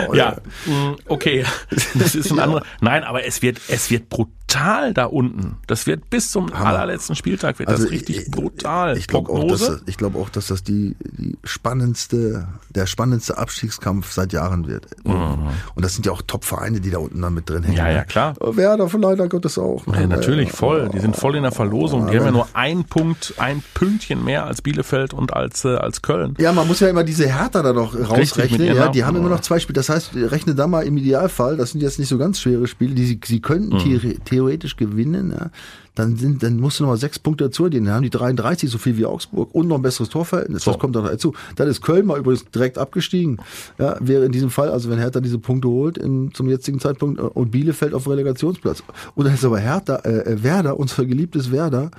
[0.10, 0.36] Oh, Ja,
[0.66, 1.46] mh, okay.
[1.96, 2.64] Das ist ein anderer.
[2.82, 5.58] Nein, aber es wird, es wird brutal da unten.
[5.68, 8.98] Das wird bis zum allerletzten Spieltag wird das richtig ich- brutal.
[8.98, 13.38] Ich glaube auch, dass das, ich glaube auch, dass das die, die spannendste, der spannendste
[13.38, 14.88] Abstiegskampf seit Jahren wird.
[15.04, 15.40] Und
[15.86, 17.74] das sind ja auch Top-Vereine, die da unten dann mit drin hängen.
[17.74, 17.78] Mhm.
[17.78, 17.94] Ja, ne?
[17.96, 18.34] ja, klar.
[18.42, 19.86] Werder von leider Gottes auch.
[19.88, 20.02] ne?
[20.02, 20.90] Ja, natürlich, voll.
[20.90, 22.08] Die sind voll in der Verlosung.
[22.10, 26.02] Die haben ja nur ein Punkt, ein Pünktchen mehr als Bielefeld und als, äh, als
[26.02, 26.36] Köln.
[26.40, 28.62] Ja, man muss ja immer diese Hertha da noch rausrechnen.
[28.76, 29.06] Ja, die Namen.
[29.08, 29.76] haben immer noch zwei Spiele.
[29.76, 32.96] Das heißt, rechne da mal im Idealfall, das sind jetzt nicht so ganz schwere Spiele,
[32.96, 33.80] die sie, sie könnten Mhm.
[33.80, 35.32] theore- theoretisch gewinnen.
[35.32, 35.52] Ja.
[35.96, 37.68] Dann sind, dann musst du noch mal sechs Punkte dazu.
[37.68, 40.64] Dann haben die 33 so viel wie Augsburg und noch ein besseres Torverhältnis.
[40.64, 41.34] Das kommt dann dazu.
[41.58, 43.38] Dann ist Köln mal übrigens direkt abgestiegen.
[43.78, 47.20] Ja, wäre in diesem Fall, also wenn Hertha diese Punkte holt in, zum jetzigen Zeitpunkt
[47.20, 48.82] äh, und Bielefeld auf Relegationsplatz.
[49.16, 51.92] Und dann ist aber Hertha, äh, äh, Werder, unser geliebtes Werder,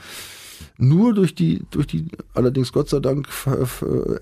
[0.79, 3.29] nur durch die, durch die, allerdings Gott sei Dank,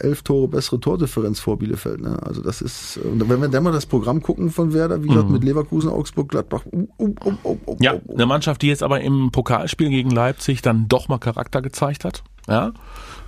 [0.01, 2.01] elf Tore bessere Tordifferenz vor Bielefeld.
[2.01, 2.19] Ne?
[2.23, 5.31] Also das ist, und wenn wir dann mal das Programm gucken von Werder, wie gesagt,
[5.31, 9.01] mit Leverkusen, Augsburg, Gladbach, um, um, um, um, um, Ja, eine Mannschaft, die jetzt aber
[9.01, 12.23] im Pokalspiel gegen Leipzig dann doch mal Charakter gezeigt hat.
[12.49, 12.73] Ja.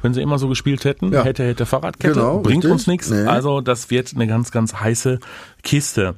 [0.03, 1.25] Wenn sie immer so gespielt hätten, Ja.
[1.25, 2.73] hätte, hätte Fahrradkette, Genau, bringt richtig.
[2.73, 3.11] uns nichts.
[3.11, 3.25] Nee.
[3.27, 5.21] Also das wird eine ganz, ganz heiße
[5.63, 6.15] Kiste.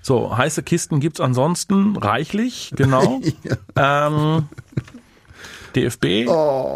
[0.00, 3.20] So, heiße Kisten gibt's ansonsten reichlich, genau.
[3.76, 4.44] ähm,
[5.82, 6.26] DFB,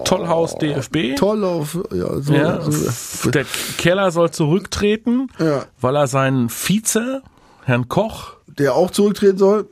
[0.05, 0.97] Tollhaus DFB.
[1.13, 1.15] Oh.
[1.17, 3.45] Toll auf, ja, so, Ja, so der
[3.79, 5.65] Keller soll zurücktreten, Ja.
[5.81, 7.23] weil er seinen Vize,
[7.65, 9.67] Herrn Koch, der auch zurücktreten soll.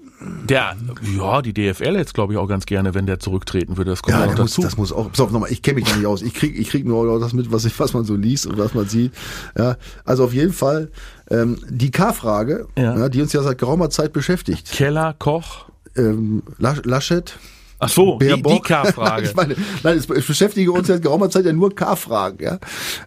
[0.45, 0.77] der,
[1.16, 3.90] ja, die DFL jetzt glaube ich auch ganz gerne, wenn der zurücktreten würde.
[3.93, 4.62] Das kommt Ja, noch das muss, dazu.
[4.62, 5.11] das muss auch.
[5.11, 6.21] Pass auf, nochmal, ich kenne mich da nicht aus.
[6.21, 8.75] Ich krieg, ich krieg nur das mit, was, ich, was man so liest und was
[8.75, 9.12] man sieht.
[9.57, 10.90] Ja, also auf jeden Fall
[11.31, 12.99] ähm, die K-Frage, Ja.
[12.99, 13.09] ja.
[13.09, 14.71] die uns ja seit geraumer Zeit beschäftigt.
[14.73, 15.64] Keller, Koch.
[15.97, 17.38] Ähm, Lasch- Laschet,
[17.81, 18.61] Ach so, die, die.
[18.61, 19.25] K-Frage.
[19.29, 22.59] ich meine, nein, es es beschäftige uns seit geraumer Zeit ja nur K-Fragen, ja.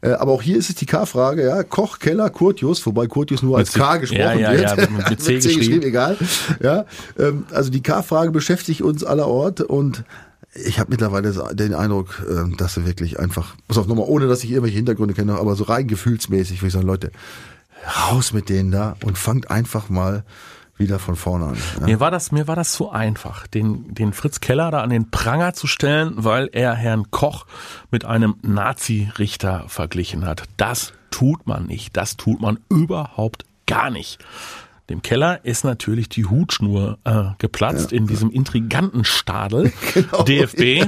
[0.01, 1.63] Äh, Aber auch hier ist es die K-Frage, ja.
[1.63, 4.77] Koch, Keller, Curtius, wobei Curtius nur als C- K gesprochen ja, ja, wird.
[4.77, 5.81] ja, mit- mit C geschrieben.
[5.83, 6.17] egal.
[6.61, 6.85] Ja.
[7.17, 10.03] Ähm, Also die K-Frage beschäftigt uns allerort und
[10.55, 14.43] ich habe mittlerweile den Eindruck, ähm, dass sie wirklich einfach, pass auf, nochmal, ohne dass
[14.43, 17.11] ich irgendwelche Hintergründe kenne, aber so rein gefühlsmäßig, würde ich sagen, Leute,
[18.11, 20.23] raus mit denen da und fangt einfach mal
[20.77, 21.57] wieder von vorne an.
[21.79, 21.85] Ja.
[21.85, 25.11] Mir war das, mir war das zu einfach, den, den Fritz Keller da an den
[25.11, 27.45] Pranger zu stellen, weil er Herrn Koch
[27.91, 30.43] mit einem Nazi-Richter verglichen hat.
[30.57, 31.95] Das tut man nicht.
[31.95, 34.19] Das tut man überhaupt gar nicht.
[34.89, 40.85] Dem Keller ist natürlich die Hutschnur äh, geplatzt in diesem intriganten Stadel Genau, DFB.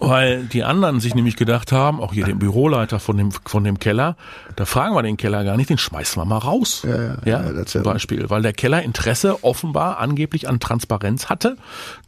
[0.00, 3.78] Weil die anderen sich nämlich gedacht haben, auch hier den Büroleiter von dem, von dem
[3.78, 4.16] Keller,
[4.56, 6.82] da fragen wir den Keller gar nicht, den schmeißen wir mal raus.
[6.84, 8.28] Ja, ja, ja, das zum ja- Beispiel.
[8.28, 11.56] Weil der Keller Interesse offenbar angeblich an Transparenz hatte,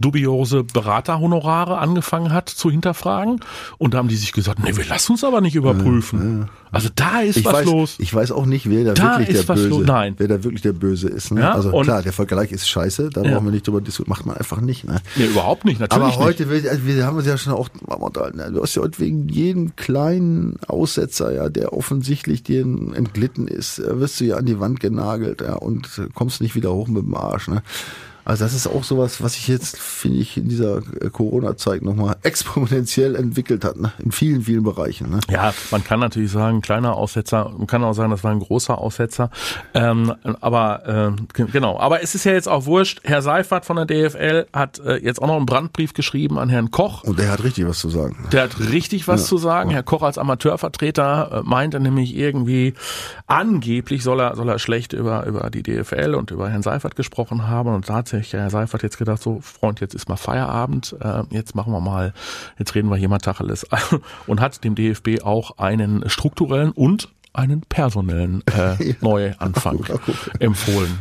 [0.01, 3.41] dubiose Beraterhonorare angefangen hat zu hinterfragen.
[3.79, 6.49] Und da haben die sich gesagt, nee, wir lassen uns aber nicht überprüfen.
[6.77, 7.95] Also da ist Ich was weiß, los.
[7.99, 9.87] ich weiß auch nicht, wer da, Da wirklich ist der Böse, los.
[9.87, 10.15] Nein.
[10.19, 11.31] wer da wirklich der Böse ist.
[11.33, 11.41] Ne?
[11.41, 13.33] Ja, also klar, der Vergleich ist scheiße, da Ja.
[13.35, 14.85] brauchen wir nicht drüber diskutieren, macht man einfach nicht.
[14.85, 15.01] Ne?
[15.17, 16.19] Nee, überhaupt nicht, natürlich Aber nicht.
[16.19, 17.69] heute, will- also wir haben uns ja schon auch
[18.35, 18.51] ne?
[18.53, 23.99] du hast ja heute wegen jedem kleinen Aussetzer, ja, der offensichtlich dir entglitten ist, äh,
[24.01, 27.15] wirst du ja an die Wand genagelt ja, und kommst nicht wieder hoch mit dem
[27.15, 27.49] Arsch.
[27.49, 27.63] Ne?
[28.27, 32.17] Also das ist auch sowas, was sich jetzt, finde ich, in dieser äh, Corona-Zeit nochmal
[32.25, 33.93] exponentiell entwickelt hat, ne?
[33.99, 35.09] in vielen, vielen Bereichen.
[35.11, 35.21] Ne?
[35.31, 38.77] Ja, man kann natürlich sagen, kleiner Aussetzer, man kann auch sagen, das war ein großer
[38.79, 39.31] Aussetzer.
[39.75, 43.01] Ähm, aber ge- genau, aber es ist ja jetzt auch wurscht.
[43.05, 46.71] Herr Seifert von der DFL hat äh, jetzt auch noch einen Brandbrief geschrieben an Herrn
[46.73, 47.05] Koch.
[47.05, 48.27] Und der hat richtig was zu sagen.
[48.33, 49.71] Der hat richtig was zu sagen.
[49.71, 52.75] Herr Koch als Amateurvertreter äh, meinte nämlich irgendwie,
[53.27, 57.47] angeblich soll er, soll er schlecht über, über die DFL und über Herrn Seifert gesprochen
[57.49, 57.75] haben.
[57.75, 61.55] Und da hat Herr Seifert jetzt gedacht, so, Freund, jetzt ist mal Feierabend, äh, jetzt
[61.55, 62.13] machen wir mal,
[62.59, 63.67] jetzt reden wir hier mal Tacheles.
[64.27, 70.17] Und hat dem DFB auch einen strukturellen und einen personellen äh, Neuanfang Ja, guck.
[70.41, 70.99] empfohlen.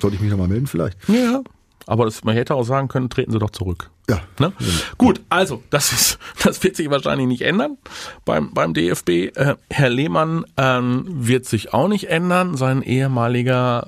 [0.00, 0.98] Sollte ich mich nochmal melden vielleicht?
[1.08, 1.42] Ja,
[1.86, 3.90] aber das, man hätte auch sagen können, treten Sie doch zurück.
[4.08, 4.20] Ja.
[4.38, 4.52] Ne?
[4.98, 7.78] Gut, also das ist, das wird sich wahrscheinlich nicht ändern
[8.24, 9.08] beim beim DFB.
[9.08, 12.56] Äh, Herr Lehmann ähm, wird sich auch nicht ändern.
[12.56, 13.86] Sein ehemaliger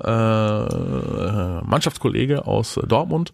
[1.63, 3.31] äh, Mannschaftskollege aus Dortmund,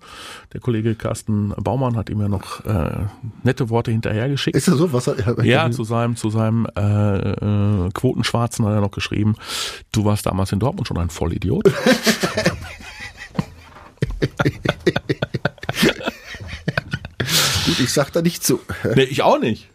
[0.52, 3.06] der Kollege Carsten Baumann, hat ihm ja noch äh,
[3.44, 4.58] nette Worte hinterhergeschickt.
[4.58, 4.92] Ist das so?
[4.92, 9.36] Was hat, Ja, zu seinem, zu seinem äh, äh, Quotenschwarzen hat er noch geschrieben,
[9.94, 11.72] du warst damals in Dortmund schon ein Vollidiot.
[17.66, 18.60] Gut, ich sag da nicht zu.
[18.96, 19.70] nee, ich auch nicht.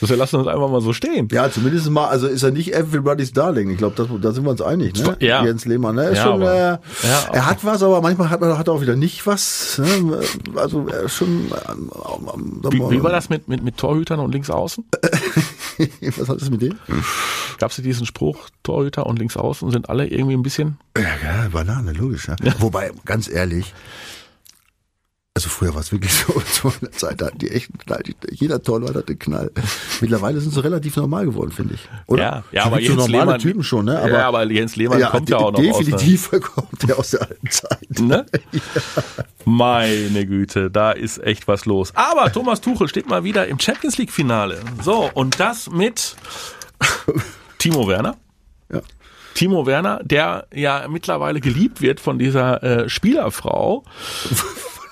[0.00, 1.28] Wir lassen uns einfach mal so stehen.
[1.32, 3.70] Ja, zumindest mal, also ist er nicht everybody's darling.
[3.70, 5.16] Ich glaube, da sind wir uns einig, ne?
[5.20, 5.42] Ja.
[5.44, 6.10] Jens Lehmann, ne?
[6.10, 6.58] Ist Ja, schon, aber- äh,
[7.08, 9.78] ja, er hat was, aber manchmal hat, er- hat er auch wieder nicht was.
[9.78, 10.20] Ne?
[10.56, 11.50] Also er ist schon.
[11.70, 11.90] Ähm,
[12.34, 14.84] ähm, Wie, wie war das mit, mit, mit Torhütern und Linksaußen?
[16.16, 16.78] was hat das mit dem?
[17.58, 20.78] Gab es diesen Spruch, Torhüter und Linksaußen sind alle irgendwie ein bisschen...
[20.96, 22.28] Ja, ja Banane, logisch.
[22.28, 22.36] Ja.
[22.58, 23.74] Wobei, ganz ehrlich,
[25.36, 28.02] also früher war es wirklich so, zu einer Zeit hatten die echt einen Knall.
[28.30, 29.50] Jeder Torwart hatte einen Knall.
[30.00, 31.80] Mittlerweile sind sie relativ normal geworden, finde ich.
[32.06, 32.22] Oder?
[32.22, 33.40] Ja, ja aber gibt so Jens normale Lehmann...
[33.40, 33.98] Typen schon, ne?
[33.98, 35.78] Aber, ja, aber Jens Lehmann kommt ja auch noch aus...
[35.78, 37.98] Definitiv kommt der aus der alten Zeit.
[37.98, 38.24] Ne?
[39.44, 41.90] Meine Güte, da ist echt was los.
[41.96, 44.60] Aber Thomas Tuchel steht mal wieder im Champions League Finale.
[44.82, 46.14] So, und das mit
[47.58, 48.16] Timo Werner.
[48.72, 48.82] Ja.
[49.34, 53.82] Timo Werner, der ja mittlerweile geliebt wird von dieser äh, Spielerfrau.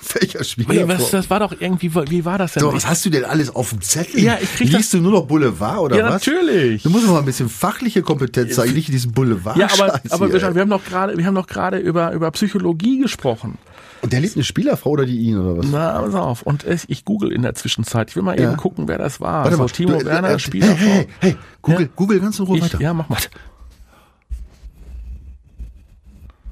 [0.14, 0.68] Welcher Spieler?
[0.68, 2.60] Wie, was, das war doch irgendwie, wie war das denn?
[2.62, 4.20] so, was hast du denn alles auf dem Zettel?
[4.20, 6.26] Ja, ich krieg Liest du nur noch Boulevard oder Ja, was?
[6.26, 6.82] natürlich.
[6.82, 9.56] Du musst doch mal ein bisschen fachliche Kompetenz zeigen, nicht in diesem Boulevard.
[9.56, 12.98] ja, aber, aber wir, wir haben doch gerade, wir haben doch gerade über, über Psychologie
[12.98, 13.58] gesprochen.
[14.00, 15.66] Und der liebt eine Spielerfrau oder die ihn oder was?
[15.70, 16.42] Na, pass auf.
[16.42, 18.10] Und ich, ich google in der Zwischenzeit.
[18.10, 18.48] Ich will mal Ja.
[18.48, 19.44] eben gucken, wer das war.
[19.44, 20.76] Warte so, mal, Timo du, Werner, äh, äh, Spielerfrau.
[20.76, 21.88] Hey, hey, hey, Google, Ja.
[21.94, 22.80] Google ganz in Ruhe Ich, weiter.
[22.80, 23.18] ja, mach mal.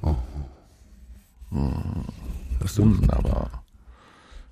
[0.01, 0.15] Oh.
[1.51, 2.05] Hm.
[2.77, 3.63] Wunderbar.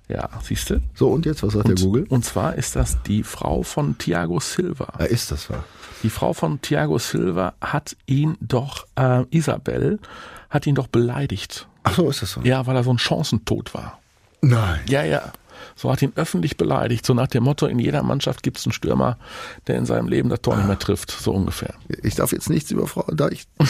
[0.08, 0.80] Ja, siehst du?
[0.94, 2.04] So, und jetzt, was sagt der Google?
[2.08, 4.92] Und zwar ist das die Frau von Thiago Silva.
[4.98, 5.64] Ja, ist das wahr?
[6.02, 10.00] Die Frau von Thiago Silva hat ihn doch, äh, Isabel,
[10.48, 11.68] hat ihn doch beleidigt.
[11.84, 12.40] Ach so, ist das so?
[12.42, 14.00] Ja, weil er so ein Chancentod war.
[14.42, 14.80] Nein.
[14.88, 15.32] Ja, ja.
[15.80, 17.06] So hat ihn öffentlich beleidigt.
[17.06, 19.16] So nach dem Motto, in jeder Mannschaft gibt es einen Stürmer,
[19.66, 21.10] der in seinem Leben das Tor nicht mehr trifft.
[21.10, 21.72] So ungefähr.
[22.02, 23.64] Ich darf jetzt nichts über Frauen, da ich, da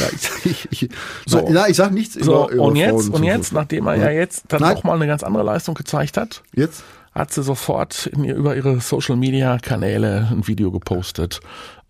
[0.44, 0.90] ich, ich, ich
[1.24, 1.46] So.
[1.48, 4.10] na, ich sag nichts So, über, über und jetzt, Frauen und jetzt, nachdem er ja
[4.10, 4.76] jetzt dann Nein.
[4.76, 6.82] auch mal eine ganz andere Leistung gezeigt hat, Jetzt?
[7.14, 11.40] hat sie sofort ihr, über ihre Social Media Kanäle ein Video gepostet.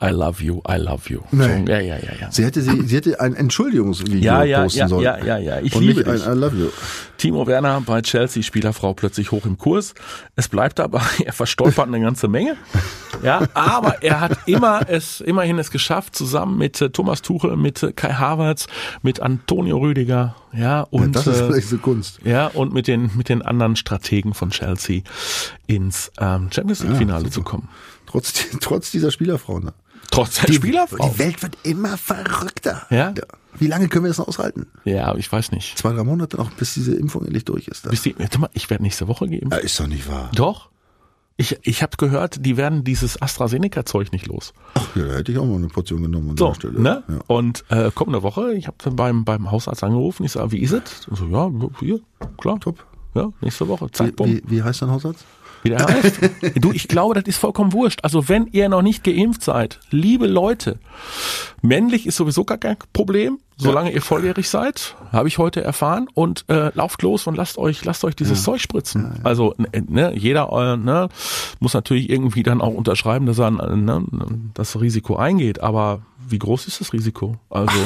[0.02, 1.20] I love you, I love you.
[1.30, 1.66] Nein.
[1.66, 2.32] So, ja, ja, ja, ja.
[2.32, 5.04] Sie hätte, sie, sie hätte ein Entschuldigungsvideo Ja, ja, posten ja, sollen.
[5.04, 5.60] ja, ja, ja.
[5.60, 6.26] Ich und liebe dich.
[6.26, 6.68] I love you.
[7.18, 9.94] Timo Werner bei Chelsea, Spielerfrau plötzlich hoch im Kurs.
[10.36, 12.56] Es bleibt dabei, er verstolpert eine ganze Menge.
[13.22, 17.82] Ja, aber er hat immer es, immerhin es geschafft, zusammen mit äh, Thomas Tuchel, mit
[17.82, 18.68] äh, Kai Havertz,
[19.02, 22.20] mit Antonio Rüdiger, ja, und, das ist äh, vielleicht so Kunst.
[22.24, 25.02] ja, und mit den, mit den anderen Strategen von Chelsea
[25.66, 27.32] ins ähm, Champions League Finale super.
[27.32, 27.68] zu kommen.
[28.06, 29.60] Trotz, trotz dieser Spielerfrau.
[29.60, 29.72] Ne?
[30.10, 31.08] Trotz der Spielerfrau.
[31.08, 32.86] Die Welt wird immer verrückter.
[32.90, 33.14] Ja?
[33.58, 34.66] Wie lange können wir das noch aushalten?
[34.84, 35.76] Ja, ich weiß nicht.
[35.78, 37.88] Zwei, drei Monate noch, bis diese Impfung endlich durch ist.
[37.88, 39.52] Bis die, warte mal, ich werde nächste Woche geimpft.
[39.52, 40.30] Ja, ist doch nicht wahr.
[40.34, 40.70] Doch.
[41.36, 44.52] Ich, ich habe gehört, die werden dieses AstraZeneca-Zeug nicht los.
[44.74, 46.80] Ach, ja, da hätte ich auch mal eine Portion genommen an So, der Stelle.
[46.80, 47.02] ne?
[47.08, 47.18] Ja.
[47.28, 51.08] Und äh, kommende Woche, ich habe beim, beim Hausarzt angerufen, ich sage, wie ist es?
[51.08, 52.00] Und so, ja, hier,
[52.38, 52.60] klar.
[52.60, 52.84] Top.
[53.14, 54.50] Ja, nächste Woche, Wie, Zeitpunkt.
[54.50, 55.24] wie, wie heißt dein Hausarzt?
[55.62, 56.20] Wie der heißt.
[56.56, 58.00] du, ich glaube, das ist vollkommen wurscht.
[58.02, 60.78] Also wenn ihr noch nicht geimpft seid, liebe Leute,
[61.62, 66.08] männlich ist sowieso gar kein Problem, solange ihr volljährig seid, habe ich heute erfahren.
[66.14, 69.20] Und äh, lauft los und lasst euch, lasst euch dieses Zeug spritzen.
[69.22, 71.08] Also ne, jeder äh, ne,
[71.58, 74.04] muss natürlich irgendwie dann auch unterschreiben, dass er äh, ne,
[74.54, 75.60] das Risiko eingeht.
[75.60, 77.38] Aber wie groß ist das Risiko?
[77.50, 77.78] Also,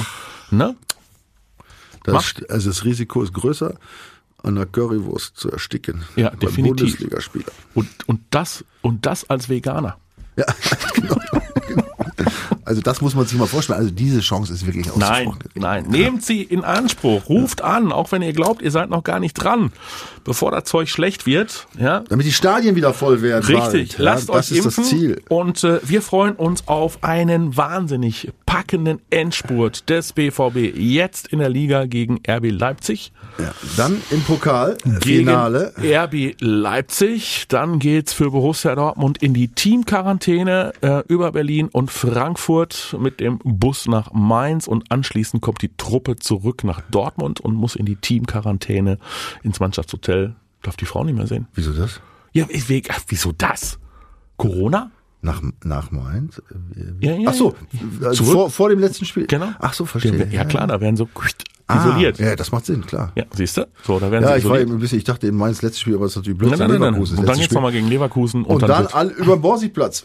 [0.51, 0.77] ne?
[2.05, 3.75] Das, also das Risiko ist größer,
[4.45, 6.05] an der Currywurst zu ersticken.
[6.17, 6.77] Ja, beim definitiv.
[6.77, 7.53] Bundesligaspieler.
[7.75, 9.97] Und, und das, und das als Veganer.
[10.37, 10.47] Ja,
[10.95, 11.17] genau,
[11.69, 11.85] genau.
[12.65, 13.79] Also das muss man sich mal vorstellen.
[13.79, 15.51] Also diese Chance ist wirklich Nein, ausgesprochen.
[15.55, 15.87] nein.
[15.89, 17.29] Nehmt sie in Anspruch.
[17.29, 19.71] Ruft an, auch wenn ihr glaubt, ihr seid noch gar nicht dran.
[20.25, 22.01] Bevor das Zeug schlecht wird, ja.
[22.09, 23.45] Damit die Stadien wieder voll werden.
[23.45, 23.99] Richtig, bald.
[23.99, 25.23] Ja, lasst das euch ist impfen das Ziel.
[25.29, 31.49] und äh, wir freuen uns auf einen wahnsinnig packenden Endspurt des BVB jetzt in der
[31.49, 33.13] Liga gegen RB Leipzig.
[33.39, 33.53] Ja.
[33.77, 35.73] Dann im Pokal, Gegen Finale.
[35.79, 37.47] RB Leipzig.
[37.49, 43.39] Dann geht's für Borussia Dortmund in die Teamquarantäne äh, über Berlin und Frankfurt mit dem
[43.43, 47.97] Bus nach Mainz und anschließend kommt die Truppe zurück nach Dortmund und muss in die
[47.97, 48.99] Teamquarantäne
[49.43, 50.14] ins Mannschaftshotel.
[50.63, 51.47] Darf die Frau nicht mehr sehen.
[51.55, 52.01] Wieso das?
[52.33, 53.79] Ja, ich- ach, wieso das?
[54.37, 54.91] Corona?
[55.23, 56.43] Nach, nach Mainz?
[57.01, 57.55] Ja, ja, Ach so,
[58.01, 58.09] ja.
[58.09, 59.27] also vor, vor dem letzten Spiel.
[59.27, 59.49] Genau.
[59.59, 60.29] Ach so, verstehe.
[60.31, 61.09] Ja, klar, da werden so
[61.67, 62.19] Ah, isoliert.
[62.19, 63.11] Ja, das macht Sinn, klar.
[63.15, 63.67] Ja, siehst du?
[63.85, 64.69] So, da werden Ja, sie ich war isoliert.
[64.69, 66.51] eben ein bisschen, ich dachte in Mainz letztes Spiel, aber es ist natürlich blöd.
[66.51, 67.01] Nein, nein, nein, nein.
[67.01, 67.55] Und dann geht's Spiel.
[67.55, 70.05] nochmal gegen Leverkusen und, Und dann, dann all über den Borsigplatz.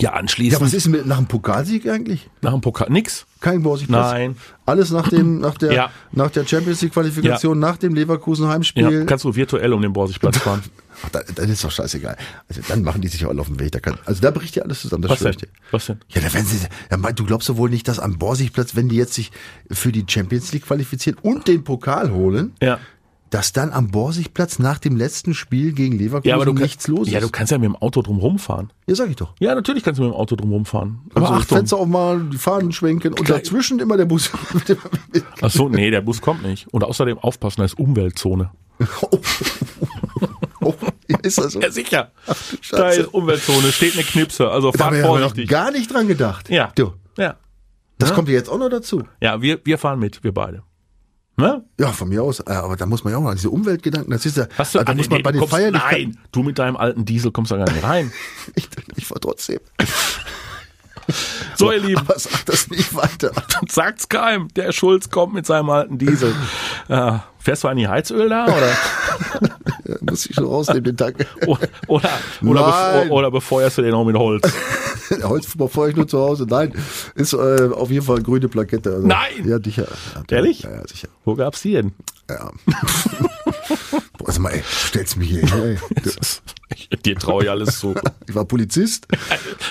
[0.00, 2.28] Ja anschließend Ja, was ist mit, nach dem Pokalsieg eigentlich?
[2.42, 3.26] nach dem Pokal nix.
[3.40, 4.12] Kein Borsigplatz?
[4.12, 4.36] Nein.
[4.64, 5.90] Alles nach dem, nach der, Ja.
[6.12, 8.90] nach der Champions League Qualifikation, nach dem Leverkusen Heimspiel.
[8.90, 10.62] Ja, kannst du virtuell um den Borsigplatz fahren.
[11.04, 12.16] Ach, dann, dann ist doch scheißegal.
[12.48, 13.72] Also dann machen die sich auch alle auf den Weg.
[13.72, 15.02] Da kann, also da bricht ja alles zusammen.
[15.02, 15.48] Das Was denn?
[15.70, 15.98] Was denn?
[16.08, 16.56] Ja, da werden sie,
[16.90, 19.30] ja, mein, du glaubst doch wohl nicht, dass am Borsigplatz, wenn die jetzt sich
[19.70, 22.78] für die Champions League qualifizieren und den Pokal holen, Ja.
[23.30, 26.88] Dass dann am Borsigplatz nach dem letzten Spiel gegen Leverkusen Ja, aber du nichts kannst,
[26.88, 27.12] los ist.
[27.12, 28.72] ja, du kannst ja mit dem Auto drum rumfahren.
[28.86, 29.34] ja, sag ich doch.
[29.40, 31.00] Ja, natürlich kannst du mit dem Auto drum rumfahren.
[31.14, 31.58] Aber Also Achtung.
[31.58, 33.38] Fenster auch mal, die Fahnen schwenken und Klar.
[33.38, 34.30] dazwischen immer der Bus.
[35.42, 36.68] Ach so, nee, der Bus kommt nicht.
[36.72, 38.50] Und außerdem aufpassen, da ist Umweltzone.
[40.60, 40.74] oh,
[41.22, 41.60] ist das so?
[41.60, 42.10] Ja, sicher.
[42.60, 42.76] Scheiße.
[42.76, 45.48] Da ist Umweltzone, steht eine Knipse, also Da fahrt haben wir vorsichtig.
[45.48, 46.48] gar nicht dran gedacht.
[46.50, 46.72] Ja.
[46.74, 47.36] Du, Ja.
[47.98, 48.14] das Ja.
[48.14, 49.02] kommt ja jetzt auch noch dazu.
[49.20, 50.62] Ja, wir, wir fahren mit, wir beide.
[51.38, 51.62] Ne?
[51.78, 52.40] Ja, von mir aus.
[52.40, 54.10] Äh, Aber da muss man ja auch mal diese Umweltgedanken.
[54.10, 54.46] Das ist ja.
[54.56, 56.10] Hast du, da ah, muss man nee, bei den kommst, Feierlichkeiten.
[56.12, 58.12] Nein, du mit deinem alten Diesel kommst da gar nicht rein.
[58.54, 59.58] Ich, ich war trotzdem.
[61.56, 63.32] So, ihr Lieben, Aber sag das nicht weiter.
[63.68, 64.48] sagt's keinem.
[64.54, 66.34] Der Schulz kommt mit seinem alten Diesel.
[66.88, 68.68] Äh, fährst du eigentlich Heizöl da oder,
[69.88, 71.14] Ja, muss ich schon rausnehmen, den Tag.
[71.46, 72.10] oder, oder,
[72.42, 74.52] bevor, oder befeuerst du den auch mit Holz?
[75.22, 76.44] Heute bevor ich nur zu Hause.
[76.48, 76.74] Nein,
[77.14, 78.94] ist äh, auf jeden Fall grüne Plakette.
[78.94, 79.44] Also, Nein!
[79.44, 79.86] Ja, sicher.
[80.16, 80.62] Ja, Ehrlich?
[80.62, 81.06] Ja, ja, sicher.
[81.24, 81.92] Wo gab's die denn?
[82.28, 82.50] Ja.
[84.18, 85.78] Boah, sag mal, ey, stellst mich hier hin.
[87.04, 87.94] Dir traue ich alles zu.
[88.28, 89.06] Ich war Polizist.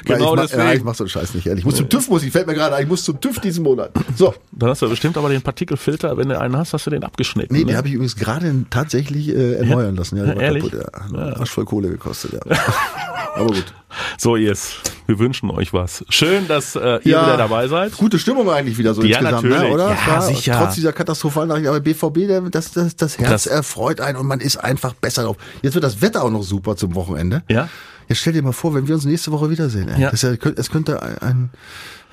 [0.05, 0.61] Genau ja, ich mach, deswegen.
[0.61, 1.61] Ja, ich mach so einen Scheiß nicht, ehrlich.
[1.61, 3.63] Ich muss zum TÜV, muss ich, fällt mir gerade ein, ich muss zum TÜV diesen
[3.63, 3.91] Monat.
[4.15, 4.33] So.
[4.51, 7.53] Dann hast du bestimmt aber den Partikelfilter, wenn du einen hast, hast du den abgeschnitten.
[7.53, 7.67] Nee, ne?
[7.67, 10.17] den habe ich übrigens gerade tatsächlich äh, erneuern lassen.
[10.17, 10.71] Ja, der war Ehrlich?
[10.71, 11.13] kaputt.
[11.13, 12.41] Ja, Arsch voll Kohle gekostet, ja.
[13.35, 13.73] Aber gut.
[14.17, 16.03] So, jetzt, wir wünschen euch was.
[16.09, 17.95] Schön, dass äh, ihr wieder dabei seid.
[17.97, 19.89] Gute Stimmung eigentlich wieder so Ja, insgesamt, ne, oder?
[19.91, 20.57] Ja, war sicher.
[20.59, 24.27] Trotz dieser katastrophalen Nachricht, aber BVB, der, das, das, das Herz Das- erfreut einen und
[24.27, 25.37] man ist einfach besser drauf.
[25.61, 27.43] Jetzt wird das Wetter auch noch super zum Wochenende.
[27.49, 27.69] Ja.
[28.07, 29.89] Jetzt stell dir mal vor, wenn wir uns nächste Woche wiedersehen.
[29.89, 30.01] Ey.
[30.01, 30.11] Ja.
[30.11, 31.49] Das ja, es könnte ein, ein,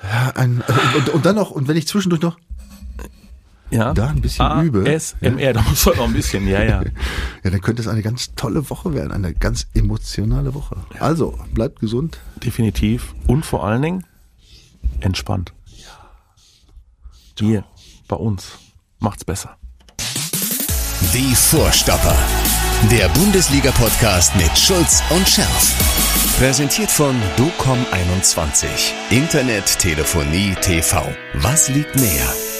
[0.03, 0.63] ja, ein
[0.97, 2.37] und, und dann noch, und wenn ich zwischendurch noch,
[3.73, 3.93] Ja.
[3.93, 4.87] Da ein bisschen übe.
[4.87, 6.83] ASMR, da muss man noch ein bisschen, ja, ja.
[7.43, 10.75] ja, dann könnte es eine ganz tolle Woche werden, eine ganz emotionale Woche.
[10.99, 12.19] Also, bleibt gesund.
[12.43, 13.15] Definitiv.
[13.25, 14.05] Und vor allen Dingen
[14.99, 15.53] entspannt.
[17.39, 17.65] Hier,
[18.07, 18.59] bei uns.
[18.99, 19.57] Macht's besser.
[21.13, 22.15] Die Vorstopper.
[22.91, 26.37] Der Bundesliga-Podcast mit Schulz und Scherf.
[26.37, 28.67] Präsentiert von DOCOM21.
[29.09, 31.03] Internet, Telefonie, TV.
[31.35, 32.52] Was liegt näher?